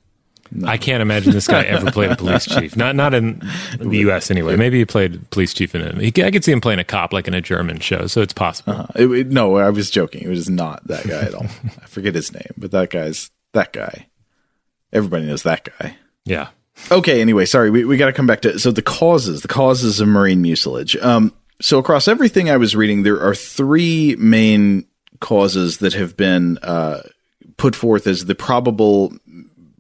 [0.52, 0.68] No.
[0.68, 2.76] I can't imagine this guy ever played a police chief.
[2.76, 3.40] Not not in
[3.78, 4.30] the U.S.
[4.30, 4.56] anyway.
[4.56, 6.18] Maybe he played police chief in it.
[6.18, 8.72] I could see him playing a cop like in a German show, so it's possible.
[8.72, 8.86] Uh-huh.
[8.96, 10.22] It, it, no, I was joking.
[10.22, 11.46] It was not that guy at all.
[11.64, 14.08] I forget his name, but that guy's that guy.
[14.92, 15.96] Everybody knows that guy.
[16.24, 16.48] Yeah.
[16.90, 17.20] Okay.
[17.20, 17.70] Anyway, sorry.
[17.70, 20.96] We we got to come back to so the causes, the causes of marine mucilage.
[20.96, 21.32] Um.
[21.62, 24.86] So across everything I was reading, there are three main
[25.20, 27.02] causes that have been uh,
[27.58, 29.12] put forth as the probable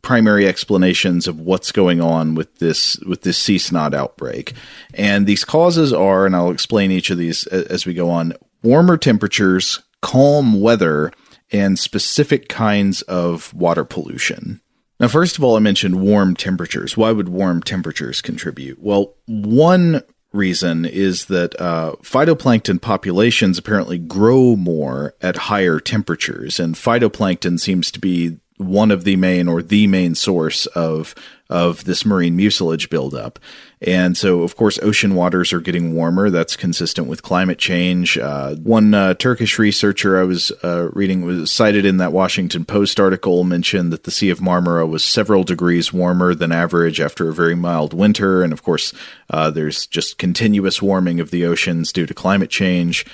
[0.02, 4.54] primary explanations of what's going on with this with this sea snot outbreak.
[4.94, 8.96] And these causes are, and I'll explain each of these as we go on: warmer
[8.96, 11.12] temperatures, calm weather,
[11.52, 14.60] and specific kinds of water pollution.
[14.98, 16.96] Now, first of all, I mentioned warm temperatures.
[16.96, 18.78] Why would warm temperatures contribute?
[18.82, 26.74] Well, one reason is that uh, phytoplankton populations apparently grow more at higher temperatures, and
[26.74, 31.14] phytoplankton seems to be one of the main or the main source of
[31.48, 33.40] of this marine mucilage buildup.
[33.82, 36.30] And so, of course, ocean waters are getting warmer.
[36.30, 38.16] That's consistent with climate change.
[38.16, 43.00] Uh, one uh, Turkish researcher I was uh, reading was cited in that Washington Post
[43.00, 47.34] article mentioned that the Sea of Marmara was several degrees warmer than average after a
[47.34, 48.44] very mild winter.
[48.44, 48.92] And of course,
[49.28, 53.04] uh, there's just continuous warming of the oceans due to climate change.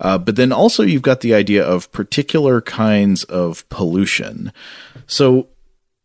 [0.00, 4.52] Uh, but then also you've got the idea of particular kinds of pollution.
[5.06, 5.48] So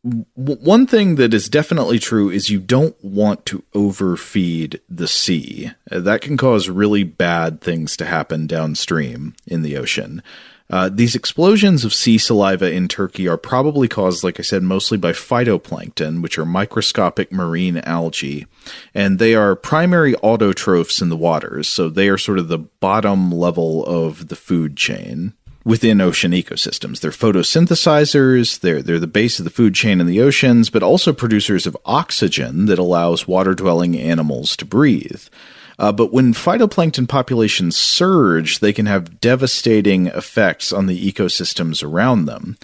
[0.04, 5.72] w- one thing that is definitely true is you don't want to overfeed the sea.
[5.92, 10.22] Uh, that can cause really bad things to happen downstream in the ocean.
[10.72, 15.00] Uh, these explosions of sea saliva in Turkey are probably caused, like I said, mostly
[15.00, 18.46] by phytoplankton, which are microscopic marine algae.
[18.94, 23.32] And they are primary autotrophs in the waters, so they are sort of the bottom
[23.32, 25.34] level of the food chain
[25.70, 27.00] within ocean ecosystems.
[27.00, 31.14] They're photosynthesizers, they're, they're the base of the food chain in the oceans, but also
[31.14, 35.28] producers of oxygen that allows water dwelling animals to breathe.
[35.78, 42.26] Uh, but when phytoplankton populations surge, they can have devastating effects on the ecosystems around
[42.26, 42.58] them.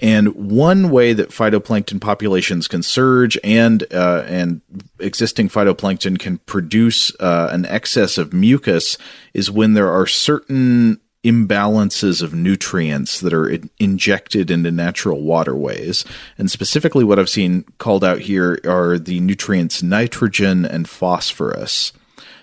[0.00, 4.62] And one way that phytoplankton populations can surge and uh, and
[4.98, 8.98] existing phytoplankton can produce uh, an excess of mucus
[9.32, 16.04] is when there are certain imbalances of nutrients that are in- injected into natural waterways.
[16.36, 21.92] And specifically, what I've seen called out here are the nutrients nitrogen and phosphorus.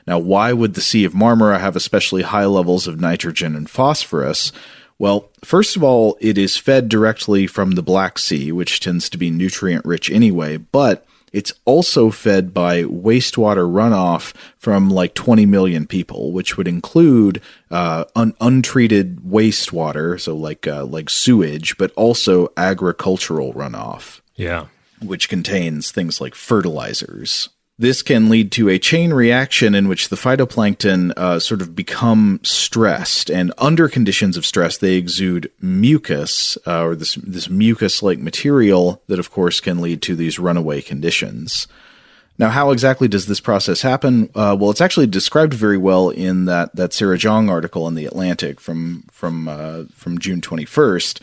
[0.07, 4.51] Now, why would the Sea of Marmara have especially high levels of nitrogen and phosphorus?
[4.99, 9.17] Well, first of all, it is fed directly from the Black Sea, which tends to
[9.17, 11.05] be nutrient rich anyway, but
[11.35, 18.05] it's also fed by wastewater runoff from like 20 million people, which would include uh,
[18.15, 24.21] un- untreated wastewater, so like uh, like sewage, but also agricultural runoff.
[24.35, 24.67] Yeah,
[25.01, 27.49] which contains things like fertilizers.
[27.77, 32.39] This can lead to a chain reaction in which the phytoplankton uh, sort of become
[32.41, 39.01] stressed, and under conditions of stress, they exude mucus, uh, or this this mucus-like material
[39.07, 41.67] that, of course, can lead to these runaway conditions.
[42.37, 44.29] Now, how exactly does this process happen?
[44.33, 48.05] Uh, well, it's actually described very well in that that Sarah Zhang article in the
[48.05, 51.19] Atlantic from from uh, from June twenty first.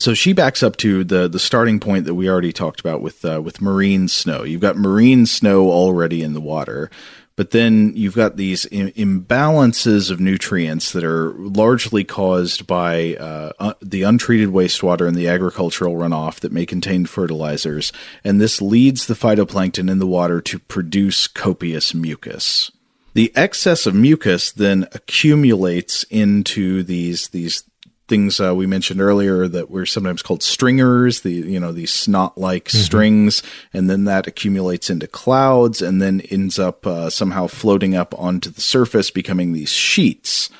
[0.00, 3.24] So she backs up to the the starting point that we already talked about with
[3.24, 4.44] uh, with marine snow.
[4.44, 6.88] You've got marine snow already in the water,
[7.34, 13.52] but then you've got these Im- imbalances of nutrients that are largely caused by uh,
[13.58, 17.92] uh, the untreated wastewater and the agricultural runoff that may contain fertilizers,
[18.22, 22.70] and this leads the phytoplankton in the water to produce copious mucus.
[23.14, 27.64] The excess of mucus then accumulates into these these
[28.08, 32.64] things uh, we mentioned earlier that were sometimes called stringers, the you know these snot-like
[32.64, 32.78] mm-hmm.
[32.78, 33.42] strings,
[33.72, 38.50] and then that accumulates into clouds, and then ends up uh, somehow floating up onto
[38.50, 40.50] the surface, becoming these sheets.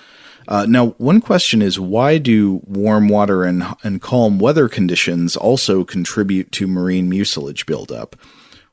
[0.47, 5.85] Uh, now, one question is why do warm water and, and calm weather conditions also
[5.85, 8.17] contribute to marine mucilage buildup?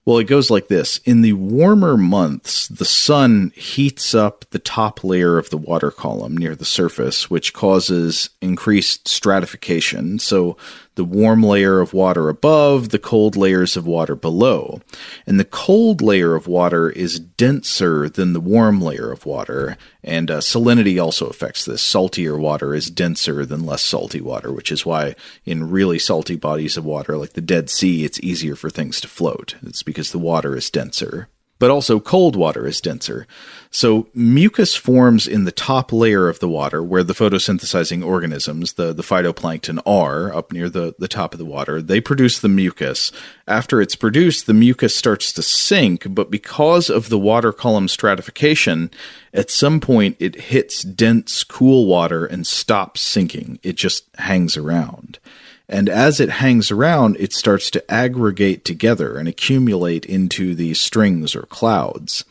[0.06, 1.00] Well, it goes like this.
[1.00, 6.38] In the warmer months, the sun heats up the top layer of the water column
[6.38, 10.20] near the surface, which causes increased stratification.
[10.20, 10.58] So
[10.96, 14.82] the warm layer of water above, the cold layers of water below.
[15.28, 19.78] And the cold layer of water is denser than the warm layer of water.
[20.04, 21.82] And uh, salinity also affects this.
[21.82, 25.16] Saltier water is denser than less salty water, which is why
[25.46, 29.08] in really salty bodies of water, like the Dead Sea, it's easier for things to
[29.08, 29.56] float.
[29.64, 31.28] It's because the water is denser
[31.58, 33.26] but also cold water is denser.
[33.72, 38.94] So mucus forms in the top layer of the water where the photosynthesizing organisms, the,
[38.94, 41.82] the phytoplankton, are up near the, the top of the water.
[41.82, 43.12] They produce the mucus.
[43.48, 48.92] After it's produced, the mucus starts to sink, but because of the water column stratification,
[49.34, 53.60] at some point it hits dense, cool water and stops sinking.
[53.64, 55.20] It just hangs around.
[55.68, 61.36] And as it hangs around, it starts to aggregate together and accumulate into these strings
[61.36, 62.24] or clouds.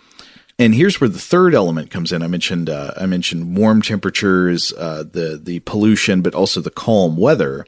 [0.58, 2.22] And here's where the third element comes in.
[2.22, 7.16] I mentioned uh, I mentioned warm temperatures, uh, the the pollution, but also the calm
[7.16, 7.66] weather.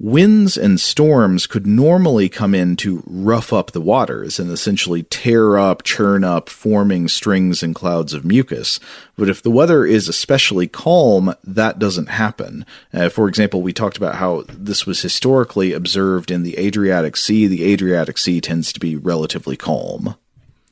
[0.00, 5.58] Winds and storms could normally come in to rough up the waters and essentially tear
[5.58, 8.78] up, churn up, forming strings and clouds of mucus.
[9.16, 12.64] But if the weather is especially calm, that doesn't happen.
[12.94, 17.48] Uh, for example, we talked about how this was historically observed in the Adriatic Sea.
[17.48, 20.14] The Adriatic Sea tends to be relatively calm.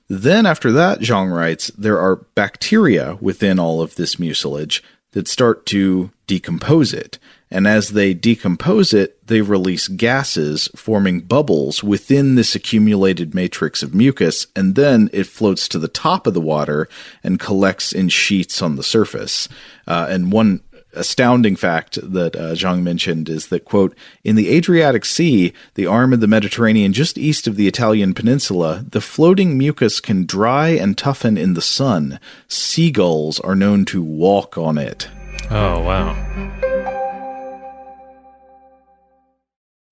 [0.09, 5.67] Then, after that, Zhang writes, there are bacteria within all of this mucilage that start
[5.67, 7.19] to decompose it.
[7.51, 13.95] And as they decompose it, they release gases, forming bubbles within this accumulated matrix of
[13.95, 16.89] mucus, and then it floats to the top of the water
[17.23, 19.49] and collects in sheets on the surface.
[19.87, 20.61] Uh, and one
[20.97, 26.13] astounding fact that uh, Zhang mentioned is that, quote, in the Adriatic Sea, the arm
[26.13, 30.99] of the Mediterranean just east of the Italian peninsula, the floating mucus can dry and
[30.99, 32.19] toughen in the sun.
[32.49, 35.09] Seagulls are known to walk on it.
[35.51, 36.76] Oh, wow.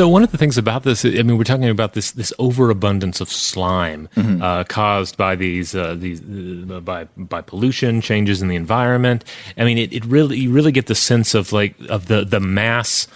[0.00, 3.20] So one of the things about this, I mean, we're talking about this this overabundance
[3.20, 4.40] of slime mm-hmm.
[4.40, 9.26] uh, caused by these uh, these uh, by by pollution, changes in the environment.
[9.58, 12.40] I mean, it, it really you really get the sense of like of the the
[12.40, 13.08] mass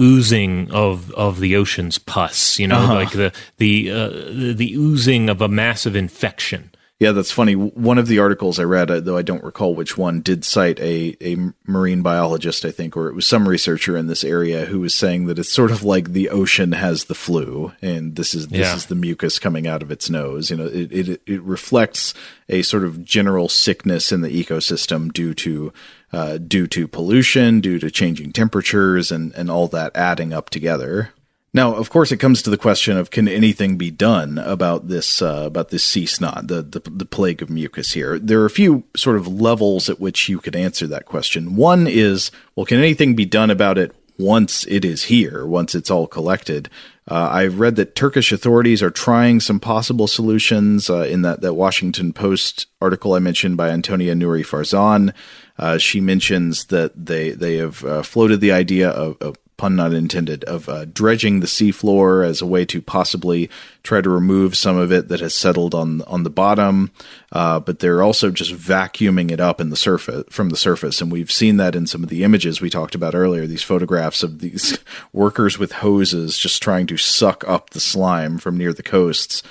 [0.00, 2.56] oozing of of the ocean's pus.
[2.60, 2.94] You know, uh-huh.
[2.94, 6.70] like the the, uh, the the oozing of a massive infection
[7.00, 7.54] Yeah, that's funny.
[7.54, 10.78] One of the articles I read, uh, though I don't recall which one, did cite
[10.80, 14.80] a, a marine biologist, I think, or it was some researcher in this area who
[14.80, 18.48] was saying that it's sort of like the ocean has the flu, and this is
[18.48, 18.76] this Yeah.
[18.76, 20.50] is the mucus coming out of its nose.
[20.50, 22.12] You know, it, it it reflects
[22.50, 25.72] a sort of general sickness in the ecosystem due to
[26.12, 31.14] uh, due to pollution, due to changing temperatures, and and all that adding up together.
[31.52, 35.20] Now, of course, it comes to the question of can anything be done about this
[35.20, 38.18] uh, about this sea snot, the, the the plague of mucus here?
[38.20, 41.56] There are a few sort of levels at which you could answer that question.
[41.56, 45.90] One is, well, can anything be done about it once it is here, once it's
[45.90, 46.70] all collected?
[47.08, 51.54] Uh, I've read that Turkish authorities are trying some possible solutions uh, in that, that
[51.54, 55.12] Washington Post article I mentioned by Antonia Noori Farzan.
[55.58, 59.92] Uh, she mentions that they they have uh, floated the idea of, of pun not
[59.92, 63.50] intended, of uh, dredging the seafloor as a way to possibly
[63.82, 66.90] try to remove some of it that has settled on on the bottom.
[67.30, 71.12] Uh, but they're also just vacuuming it up in the surface from the surface, and
[71.12, 73.46] we've seen that in some of the images we talked about earlier.
[73.46, 74.78] These photographs of these
[75.12, 79.42] workers with hoses just trying to suck up the slime from near the coasts.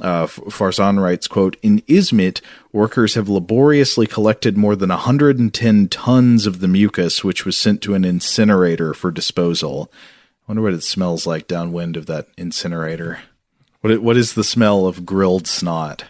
[0.00, 2.40] Uh, Farzan writes, quote, In Izmit,
[2.72, 7.94] workers have laboriously collected more than 110 tons of the mucus, which was sent to
[7.94, 9.90] an incinerator for disposal.
[10.48, 13.20] I wonder what it smells like downwind of that incinerator.
[13.82, 16.04] What, it, what is the smell of grilled snot?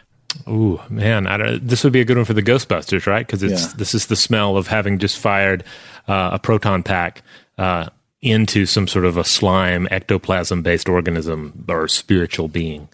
[0.49, 3.27] Ooh, man, I don't, this would be a good one for the Ghostbusters, right?
[3.27, 3.73] Because it's Yeah.
[3.77, 5.65] this is the smell of having just fired
[6.09, 7.23] uh, a proton pack
[7.59, 7.89] uh,
[8.23, 12.89] into some sort of a slime ectoplasm based organism or spiritual being.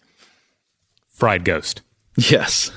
[1.16, 1.80] Fried ghost.
[2.18, 2.70] Yes.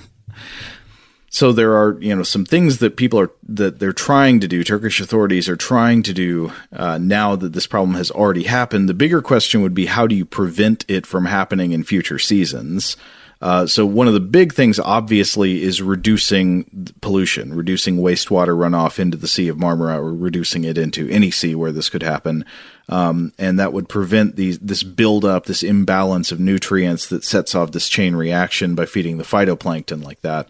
[1.29, 4.63] So there are, you know, some things that people are that they're trying to do.
[4.63, 8.87] Turkish authorities are trying to do uh, now that this problem has already happened.
[8.89, 12.95] The bigger question would be how do you prevent it from happening in future seasons?
[13.41, 19.15] Uh, so one of the big things, obviously, is reducing pollution, reducing wastewater runoff into
[19.15, 22.43] the Sea of Marmara, or reducing it into any sea where this could happen,
[22.89, 27.71] um, and that would prevent these this buildup, this imbalance of nutrients that sets off
[27.71, 30.47] this chain reaction by feeding the phytoplankton like that.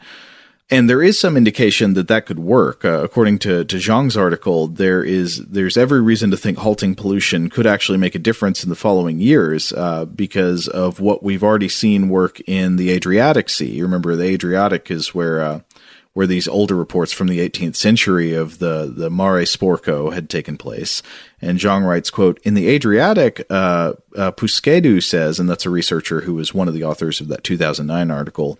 [0.71, 2.85] And there is some indication that that could work.
[2.85, 7.49] Uh, according to, to Zhang's article, there is there's every reason to think halting pollution
[7.49, 11.69] could actually make a difference in the following years uh, because of what we've already
[11.69, 13.71] seen work in the Adriatic Sea.
[13.71, 15.61] You remember the Adriatic is where uh,
[16.13, 20.57] where these older reports from the 18th century of the the Mare Sporco had taken
[20.57, 21.01] place.
[21.41, 26.21] And Zhang writes, "quote In the Adriatic, uh, uh, Pusceddu says, and that's a researcher
[26.21, 28.59] who was one of the authors of that 2009 article,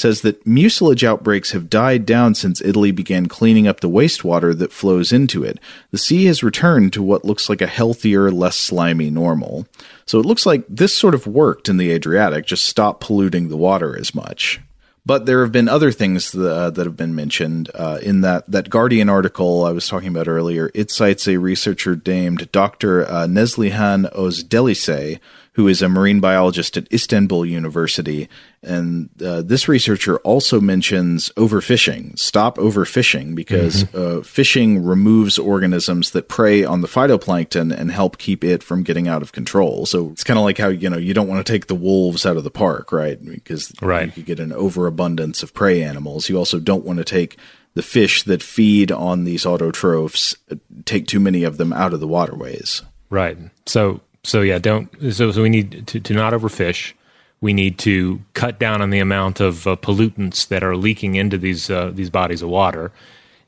[0.00, 4.72] says that mucilage outbreaks have died down since Italy began cleaning up the wastewater that
[4.72, 5.58] flows into it.
[5.90, 9.66] The sea has returned to what looks like a healthier, less slimy normal.
[10.06, 13.56] So it looks like this sort of worked in the Adriatic, just stop polluting the
[13.56, 14.60] water as much."
[15.06, 18.50] But there have been other things that, uh, that have been mentioned uh, in that,
[18.50, 20.70] that Guardian article I was talking about earlier.
[20.74, 23.06] It cites a researcher named Dr.
[23.06, 25.18] Uh, Neslihan Ozdelise,
[25.54, 28.28] who is a marine biologist at Istanbul University.
[28.62, 32.16] And uh, this researcher also mentions overfishing.
[32.18, 38.44] Stop overfishing because uh, fishing removes organisms that prey on the phytoplankton and help keep
[38.44, 39.86] it from getting out of control.
[39.86, 42.24] So it's kind of like how, you know, you don't want to take the wolves
[42.24, 43.22] out of the park, right?
[43.22, 44.06] Because Right.
[44.06, 46.28] you could get an overabundance of prey animals.
[46.28, 47.36] You also don't want to take
[47.74, 52.00] the fish that feed on these autotrophs, uh, take too many of them out of
[52.00, 52.82] the waterways.
[53.10, 53.38] Right.
[53.66, 56.92] So so yeah, don't so so we need to, to not overfish.
[57.40, 61.38] We need to cut down on the amount of uh, pollutants that are leaking into
[61.38, 62.92] these uh, these bodies of water.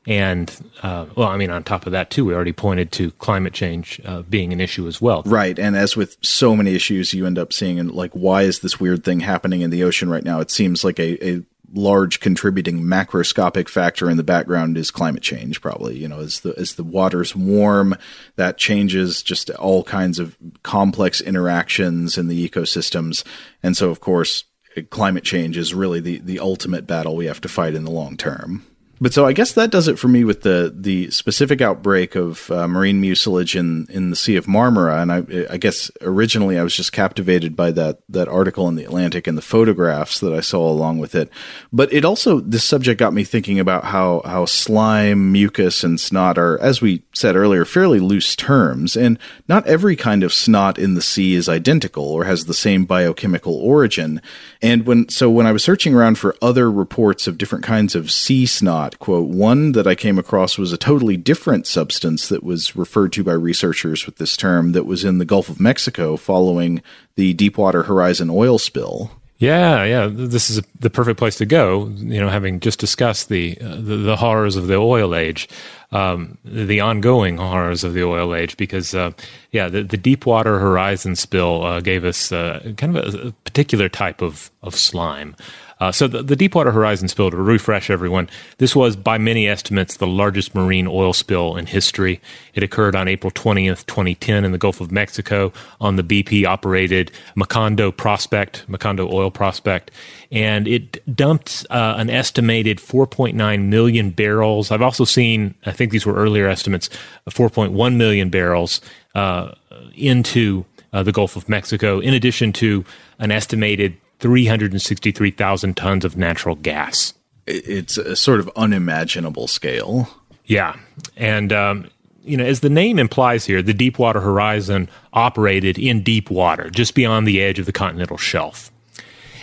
[0.06, 0.50] And
[0.82, 4.00] uh, well, I mean, on top of that too, we already pointed to climate change
[4.04, 5.22] uh, being an issue as well.
[5.24, 5.56] Right.
[5.58, 8.80] And as with so many issues, you end up seeing, and like, why is this
[8.80, 10.40] weird thing happening in the ocean right now?
[10.40, 11.42] It seems like a, a
[11.72, 15.98] large contributing macroscopic factor in the background is climate change, probably.
[15.98, 17.96] You know, as the, as the waters warm,
[18.36, 23.24] that changes just all kinds of complex interactions in the ecosystems.
[23.62, 24.44] And so, of course,
[24.90, 28.16] climate change is really the, the ultimate battle we have to fight in the long
[28.16, 28.64] term.
[29.02, 32.48] But so I guess that does it for me with the the specific outbreak of
[32.52, 36.62] uh, marine mucilage in, in the Sea of Marmara, and I, I guess originally I
[36.62, 40.40] was just captivated by that that article in the Atlantic and the photographs that I
[40.40, 41.30] saw along with it.
[41.72, 46.38] But it also this subject got me thinking about how how slime, mucus, and snot
[46.38, 50.94] are, as we said earlier, fairly loose terms, and not every kind of snot in
[50.94, 54.22] the sea is identical or has the same biochemical origin.
[54.62, 58.12] And when so when I was searching around for other reports of different kinds of
[58.12, 62.76] sea snot, quote, one that I came across was a totally different substance that was
[62.76, 66.82] referred to by researchers with this term that was in the Gulf of Mexico following
[67.16, 69.10] the Deepwater Horizon oil spill.
[69.42, 70.08] Yeah, yeah.
[70.08, 71.88] This is the perfect place to go.
[71.96, 75.48] You know, having just discussed the uh, the, the, horrors of the oil age,
[75.90, 79.10] um, the ongoing horrors of the oil age, because uh,
[79.50, 83.88] yeah, the, the Deepwater Horizon spill uh, gave us uh, kind of a, a, particular
[83.88, 85.34] type of of slime.
[85.82, 89.96] Uh, so the, the, Deepwater Horizon spill, to refresh everyone, this was by many estimates
[89.96, 92.20] the largest marine oil spill in history.
[92.54, 97.10] It occurred on April 20th, 2010 in the Gulf of Mexico on the BP operated
[97.36, 99.90] Macondo prospect, Macondo oil prospect,
[100.30, 104.70] and it dumped uh, an estimated 4.9 million barrels.
[104.70, 106.90] I've also seen, I think these were earlier estimates,
[107.28, 108.80] 4.1 million barrels
[109.16, 109.50] uh,
[109.96, 112.84] into uh, the Gulf of Mexico, in addition to
[113.18, 117.12] an estimated 363,000 tons of natural gas.
[117.46, 120.08] It's a sort of unimaginable scale.
[120.46, 120.76] Yeah.
[121.16, 121.90] And, um,
[122.22, 126.94] you know, as the name implies here, the Deepwater Horizon operated in deep water, just
[126.94, 128.70] beyond the edge of the continental shelf.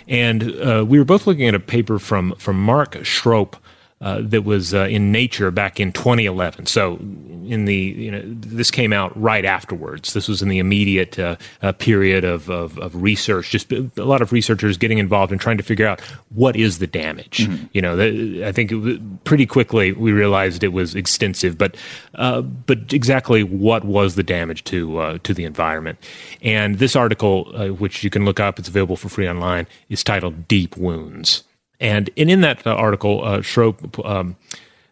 [0.07, 3.55] And uh, we were both looking at a paper from, from Mark Schrope
[4.01, 6.65] uh, that was uh, in Nature back in 2011.
[6.67, 10.13] So, in the you know, this came out right afterwards.
[10.13, 13.49] This was in the immediate uh, uh period of, of, of, research.
[13.49, 16.87] Just a lot of researchers getting involved and trying to figure out what is the
[16.87, 17.39] damage.
[17.39, 17.65] Mm-hmm.
[17.73, 21.75] You know, the, I think was, pretty quickly we realized it was extensive, but
[22.15, 25.97] uh, but exactly what was the damage to to the environment?
[26.41, 30.47] And this article, which you can look up, it's available for free online, is titled
[30.47, 31.43] "Deep Wounds."
[31.79, 34.35] And, and in that uh, article, uh, Schrope um,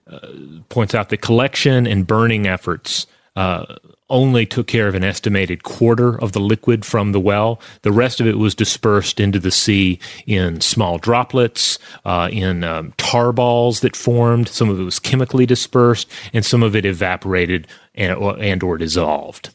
[0.10, 0.20] uh,
[0.70, 3.76] points out that collection and burning efforts uh,
[4.10, 7.60] only took care of an estimated quarter of the liquid from the well.
[7.82, 12.94] The rest of it was dispersed into the sea in small droplets, uh, in um,
[12.98, 14.48] tar balls that formed.
[14.48, 19.54] Some of it was chemically dispersed, and some of it evaporated and, and or dissolved.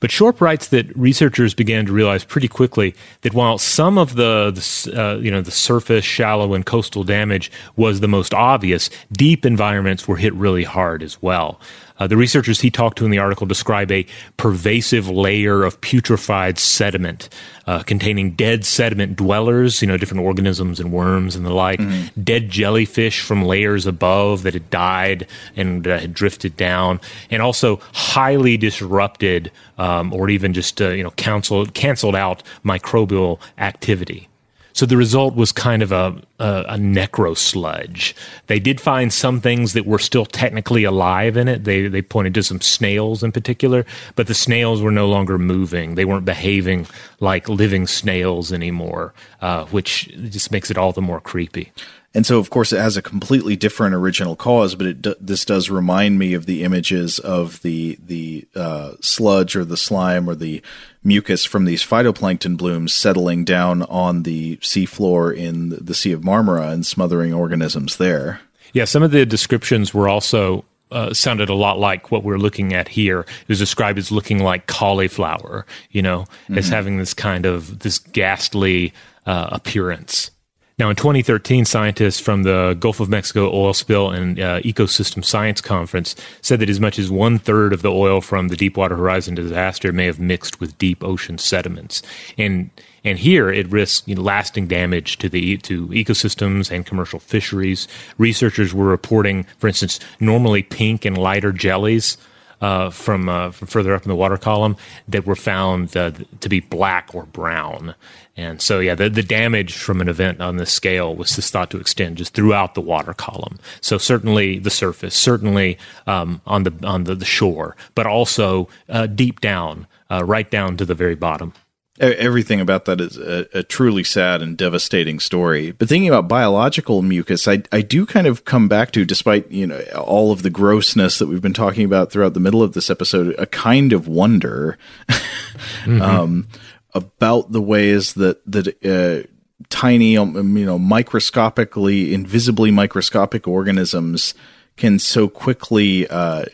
[0.00, 4.50] But Schrope writes that researchers began to realize pretty quickly that while some of the,
[4.50, 9.44] the uh, you know the surface, shallow, and coastal damage was the most obvious, deep
[9.44, 11.60] environments were hit really hard as well.
[11.98, 14.04] Uh, the researchers he talked to in the article describe a
[14.36, 17.28] pervasive layer of putrefied sediment
[17.66, 22.20] uh, containing dead sediment dwellers, you know, different organisms and worms and the like, mm-hmm.
[22.22, 25.26] dead jellyfish from layers above that had died
[25.56, 31.02] and uh, had drifted down, and also highly disrupted um, or even just, uh, you
[31.02, 34.28] know, canceled, canceled out microbial activity.
[34.74, 38.14] So the result was kind of a, a, a necro sludge.
[38.48, 41.62] They did find some things that were still technically alive in it.
[41.62, 45.94] They they pointed to some snails in particular, but the snails were no longer moving.
[45.94, 46.88] They weren't behaving
[47.20, 51.72] like living snails anymore, uh, which just makes it all the more creepy.
[52.16, 55.68] And so, of course, it has a completely different original cause, but it this does
[55.68, 60.62] remind me of the images of the the uh, sludge or the slime or the
[61.04, 66.72] mucus from these phytoplankton blooms settling down on the seafloor in the Sea of Marmara
[66.72, 68.40] and smothering organisms there.
[68.72, 72.72] Yeah, some of the descriptions were also uh, sounded a lot like what we're looking
[72.72, 73.20] at here.
[73.20, 76.58] It was described as looking like cauliflower, you know, mm-hmm.
[76.58, 78.92] as having this kind of this ghastly
[79.26, 80.30] uh, appearance.
[80.76, 85.60] Now, in 2013, scientists from the Gulf of Mexico Oil Spill and uh, Ecosystem Science
[85.60, 89.36] Conference said that as much as one third of the oil from the Deepwater Horizon
[89.36, 92.02] disaster may have mixed with deep ocean sediments.
[92.36, 92.70] And
[93.04, 97.86] and here it risks you know, lasting damage to the to ecosystems and commercial fisheries.
[98.18, 102.16] Researchers were reporting, for instance, normally pink and lighter jellies
[102.64, 104.74] uh, from, uh, from further up in the water column
[105.06, 106.10] that were found uh,
[106.40, 107.94] to be black or brown.
[108.38, 111.70] And so, yeah, the, the damage from an event on this scale was just thought
[111.72, 113.58] to extend just throughout the water column.
[113.82, 119.08] So certainly the surface, certainly um, on the on the, the, shore, but also uh,
[119.08, 121.52] deep down, uh, right down to the very bottom.
[122.00, 125.70] Everything about that is a, a, truly sad and devastating story.
[125.70, 129.64] But thinking about biological mucus, I, I do kind of come back to, despite you
[129.64, 132.90] know all of the grossness that we've been talking about throughout the middle of this
[132.90, 134.76] episode, a kind of wonder
[135.08, 136.02] mm-hmm.
[136.02, 136.48] um,
[136.94, 139.28] about the ways that that uh,
[139.68, 144.34] tiny, um, you know, microscopically, invisibly microscopic organisms
[144.76, 146.44] can so quickly uh,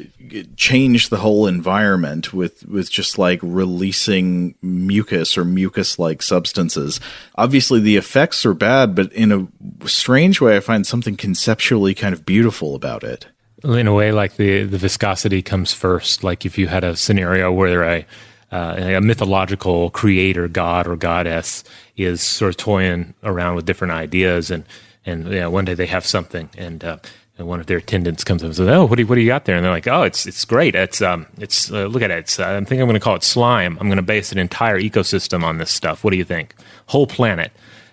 [0.56, 7.00] change the whole environment with with just like releasing mucus or mucus like substances.
[7.36, 12.12] Obviously, the effects are bad, but in a strange way, I find something conceptually kind
[12.12, 13.26] of beautiful about it.
[13.64, 16.22] In a way, like the the viscosity comes first.
[16.22, 18.06] Like if you had a scenario where a
[18.52, 21.62] uh, a mythological creator, god or goddess,
[21.96, 24.64] is sort of toying around with different ideas, and
[25.06, 26.98] and know, one day they have something, and uh,
[27.40, 29.20] and one of their attendants comes up and says, "Oh, what do you, what do
[29.20, 30.76] you got there?" And they're like, "Oh, it's it's great.
[30.76, 32.18] It's um, it's uh, look at it.
[32.18, 33.76] It's, uh, I'm thinking I'm going to call it slime.
[33.80, 36.04] I'm going to base an entire ecosystem on this stuff.
[36.04, 36.54] What do you think?
[36.86, 37.50] Whole planet."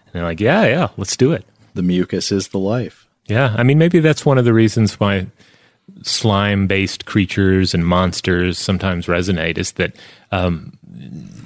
[0.07, 1.45] And they're like, yeah, yeah, let's do it.
[1.73, 3.07] The mucus is the life.
[3.27, 5.27] Yeah, I mean, maybe that's one of the reasons why
[6.03, 9.95] slime-based creatures and monsters sometimes resonate is that
[10.31, 10.77] um,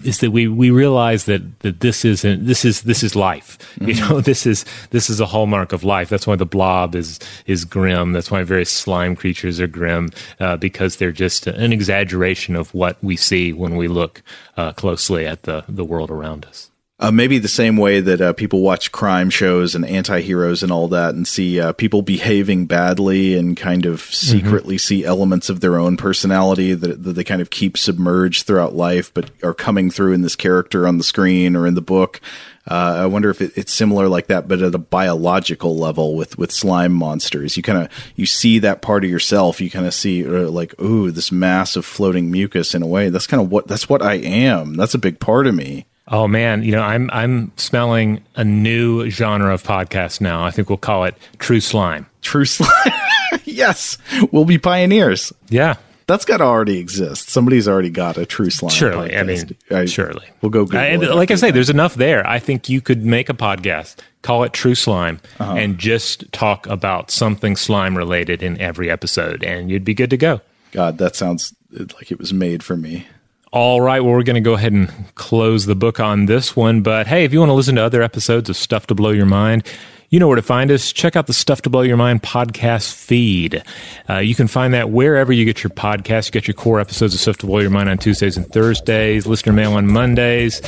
[0.04, 3.58] is that we we realize that that this isn't this is this is life.
[3.76, 3.90] Mm-hmm.
[3.90, 6.10] You know, this is this is a hallmark of life.
[6.10, 8.14] That's why the blob is is grim.
[8.14, 12.98] That's why various slime creatures are grim uh, because they're just an exaggeration of what
[13.04, 14.24] we see when we look
[14.58, 16.71] uh, closely at the the world around us.
[17.02, 20.88] Uh, maybe the same way that uh, people watch crime shows and anti-heroes and all
[20.88, 24.38] that and see uh, people behaving badly and kind of mm-hmm.
[24.38, 24.80] secretly mm-hmm.
[24.80, 29.12] see elements of their own personality that, that, they kind of keep submerged throughout life
[29.16, 32.22] but are coming through in this character on the screen or in the book
[32.68, 36.38] uh, I wonder if it, it's similar like that, but at a biological level with,
[36.38, 37.58] with slime monsters.
[37.58, 39.60] You kind of you see that part of yourself.
[39.60, 42.76] You kind of see uh, like, ooh, this mass of floating mucus.
[42.76, 44.76] In a way, that's kind of what that's what I am.
[44.76, 45.88] That's a big part of me.
[46.12, 50.44] Oh man, you know, I'm I'm smelling a new genre of podcast now.
[50.44, 52.06] I think we'll call it True Slime.
[52.22, 52.70] True Slime.
[53.46, 53.98] yes,
[54.32, 55.32] we'll be pioneers.
[55.50, 55.76] Yeah.
[56.08, 57.30] That's got to already exist.
[57.30, 58.72] Somebody's already got a true slime.
[58.72, 59.20] Surely, podcast.
[59.20, 60.26] I mean, I, surely.
[60.42, 60.64] We'll go.
[60.64, 62.28] Uh, like I say, there's enough there.
[62.28, 65.54] I think you could make a podcast, call it True Slime, uh-huh.
[65.54, 70.18] and just talk about something slime related in every episode, and you'd be good to
[70.18, 70.42] go.
[70.74, 73.08] God, that sounds like it was made for me.
[73.54, 76.82] All right, well, we're going to go ahead and close the book on this one.
[76.84, 79.26] But hey, if you want to listen to other episodes of Stuff to Blow Your
[79.26, 79.68] Mind,
[80.12, 80.92] you know where to find us.
[80.92, 83.64] Check out the Stuff to Blow Your Mind podcast feed.
[84.10, 86.26] Uh, you can find that wherever you get your podcasts.
[86.26, 89.26] You get your core episodes of Stuff to Blow Your Mind on Tuesdays and Thursdays,
[89.26, 90.62] listener mail on Mondays.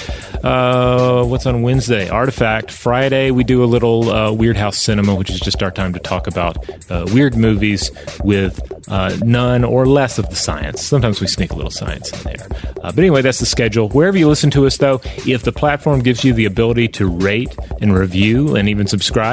[0.45, 2.07] Uh, what's on Wednesday?
[2.07, 2.71] Artifact.
[2.71, 5.99] Friday, we do a little uh, Weird House Cinema, which is just our time to
[5.99, 6.57] talk about
[6.89, 7.91] uh, weird movies
[8.23, 10.81] with uh, none or less of the science.
[10.81, 12.47] Sometimes we sneak a little science in there.
[12.81, 13.89] Uh, but anyway, that's the schedule.
[13.89, 17.53] Wherever you listen to us, though, if the platform gives you the ability to rate
[17.81, 19.32] and review and even subscribe,